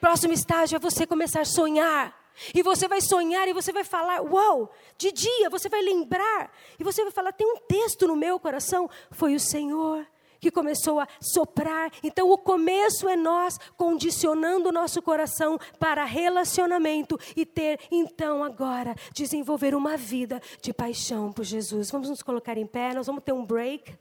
[0.00, 2.26] Próximo estágio é você começar a sonhar.
[2.54, 6.52] E você vai sonhar e você vai falar, uau, de dia, você vai lembrar.
[6.78, 10.06] E você vai falar, tem um texto no meu coração, foi o Senhor
[10.46, 11.90] que começou a soprar.
[12.02, 18.94] Então, o começo é nós condicionando o nosso coração para relacionamento e ter, então, agora,
[19.12, 21.90] desenvolver uma vida de paixão por Jesus.
[21.90, 23.96] Vamos nos colocar em pé, nós vamos ter um break.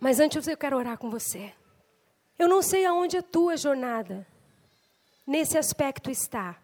[0.00, 1.52] Mas antes eu quero orar com você.
[2.36, 4.26] Eu não sei aonde a tua jornada
[5.24, 6.56] nesse aspecto está.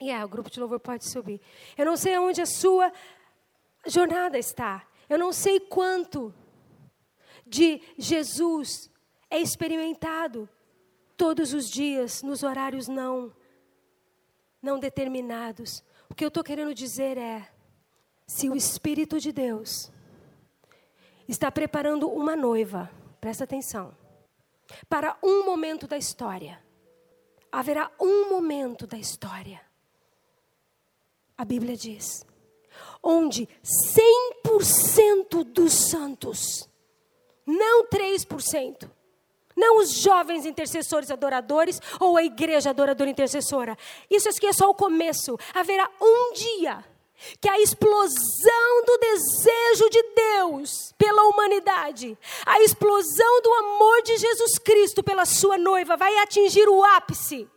[0.00, 1.40] E é, o grupo de louvor pode subir.
[1.78, 2.92] Eu não sei aonde a sua
[3.86, 4.82] jornada está.
[5.08, 6.34] Eu não sei quanto
[7.46, 8.90] de Jesus
[9.30, 10.48] é experimentado
[11.16, 13.32] todos os dias, nos horários não,
[14.60, 15.82] não determinados.
[16.08, 17.48] O que eu estou querendo dizer é:
[18.26, 19.90] se o Espírito de Deus
[21.28, 22.90] está preparando uma noiva,
[23.20, 23.96] presta atenção,
[24.88, 26.62] para um momento da história,
[27.50, 29.60] haverá um momento da história.
[31.38, 32.24] A Bíblia diz,
[33.02, 33.48] onde
[34.44, 36.68] 100% dos santos
[37.46, 38.90] não 3%.
[39.56, 43.76] Não os jovens intercessores adoradores ou a igreja adoradora intercessora.
[44.10, 45.38] Isso aqui é só o começo.
[45.54, 46.84] Haverá um dia
[47.40, 54.58] que a explosão do desejo de Deus pela humanidade, a explosão do amor de Jesus
[54.58, 57.48] Cristo pela sua noiva vai atingir o ápice.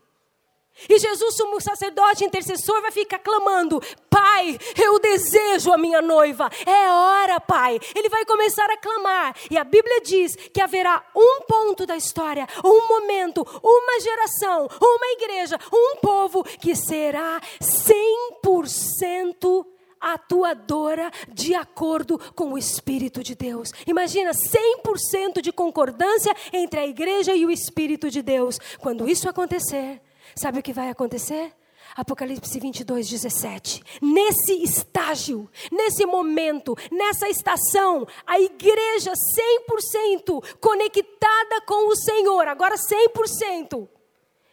[0.87, 6.49] E Jesus, sumo sacerdote intercessor, vai ficar clamando: Pai, eu desejo a minha noiva.
[6.65, 7.79] É hora, Pai.
[7.95, 9.35] Ele vai começar a clamar.
[9.49, 15.07] E a Bíblia diz que haverá um ponto da história, um momento, uma geração, uma
[15.13, 19.65] igreja, um povo que será 100%
[19.99, 23.73] atuadora de acordo com o Espírito de Deus.
[23.85, 28.57] Imagina 100% de concordância entre a igreja e o Espírito de Deus.
[28.79, 30.01] Quando isso acontecer,
[30.39, 31.51] Sabe o que vai acontecer?
[31.93, 33.83] Apocalipse 22, 17.
[34.01, 43.85] Nesse estágio, nesse momento, nessa estação, a igreja 100% conectada com o Senhor, agora 100%,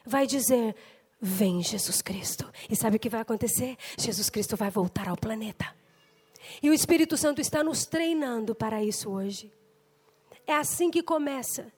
[0.05, 0.74] vai dizer:
[1.20, 2.51] Vem Jesus Cristo.
[2.68, 3.76] E sabe o que vai acontecer?
[3.97, 5.72] Jesus Cristo vai voltar ao planeta.
[6.61, 9.53] E o Espírito Santo está nos treinando para isso hoje.
[10.49, 11.72] É assim que começa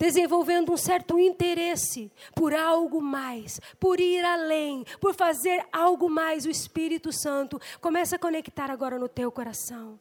[0.00, 6.46] desenvolvendo um certo interesse por algo mais, por ir além, por fazer algo mais.
[6.46, 10.00] O Espírito Santo começa a conectar agora no teu coração.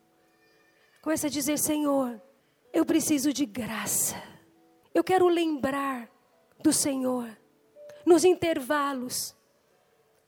[1.01, 2.19] Começa a dizer: Senhor,
[2.71, 4.15] eu preciso de graça.
[4.93, 6.09] Eu quero lembrar
[6.63, 7.29] do Senhor
[8.05, 9.35] nos intervalos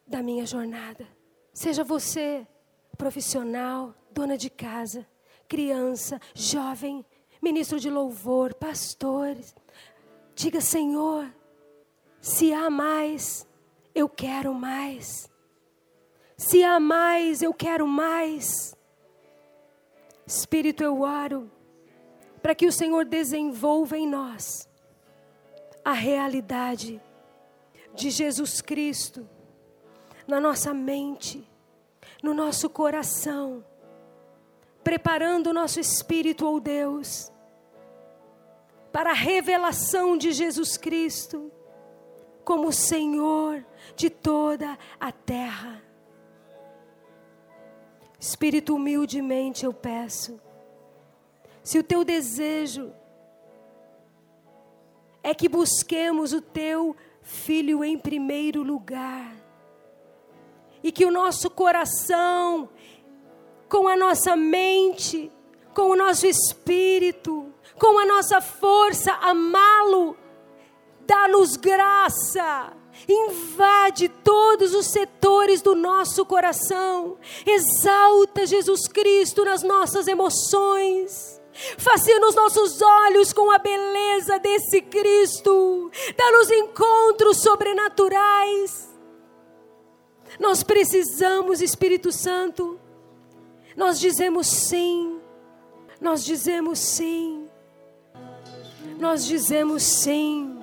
[0.05, 1.07] da minha jornada.
[1.53, 2.45] Seja você
[2.97, 5.07] profissional, dona de casa,
[5.47, 7.05] criança, jovem,
[7.41, 9.55] ministro de louvor, pastores,
[10.35, 11.31] Diga, Senhor,
[12.19, 13.47] se há mais,
[13.93, 15.29] eu quero mais.
[16.37, 18.75] Se há mais, eu quero mais.
[20.25, 21.51] Espírito, eu oro
[22.41, 24.67] para que o Senhor desenvolva em nós
[25.85, 26.99] a realidade
[27.93, 29.29] de Jesus Cristo
[30.27, 31.47] na nossa mente,
[32.23, 33.63] no nosso coração,
[34.83, 37.30] preparando o nosso espírito, ó oh Deus,
[38.91, 41.51] para a revelação de Jesus Cristo
[42.43, 43.65] como Senhor
[43.95, 45.81] de toda a terra.
[48.19, 50.39] Espírito humildemente eu peço,
[51.63, 52.91] se o teu desejo
[55.23, 59.35] é que busquemos o teu filho em primeiro lugar,
[60.83, 62.69] e que o nosso coração,
[63.69, 65.31] com a nossa mente,
[65.73, 70.15] com o nosso espírito, com a nossa força, amá-lo,
[71.01, 72.73] dá-nos graça,
[73.07, 81.41] invade todos os setores do nosso coração, exalta Jesus Cristo nas nossas emoções.
[81.77, 85.91] Fascina os nossos olhos com a beleza desse Cristo.
[86.17, 88.89] Dá-nos encontros sobrenaturais.
[90.39, 92.79] Nós precisamos, Espírito Santo.
[93.75, 95.19] Nós dizemos sim.
[95.99, 97.40] Nós dizemos sim.
[99.01, 100.61] Nós dizemos sim.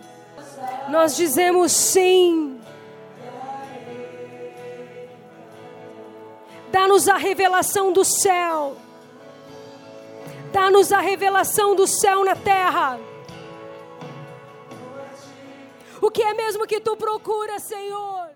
[0.88, 2.60] Nós dizemos sim.
[6.70, 8.76] Dá-nos a revelação do céu.
[10.52, 13.00] Dá-nos a revelação do céu na terra.
[16.00, 18.27] O que é mesmo que tu procuras, Senhor?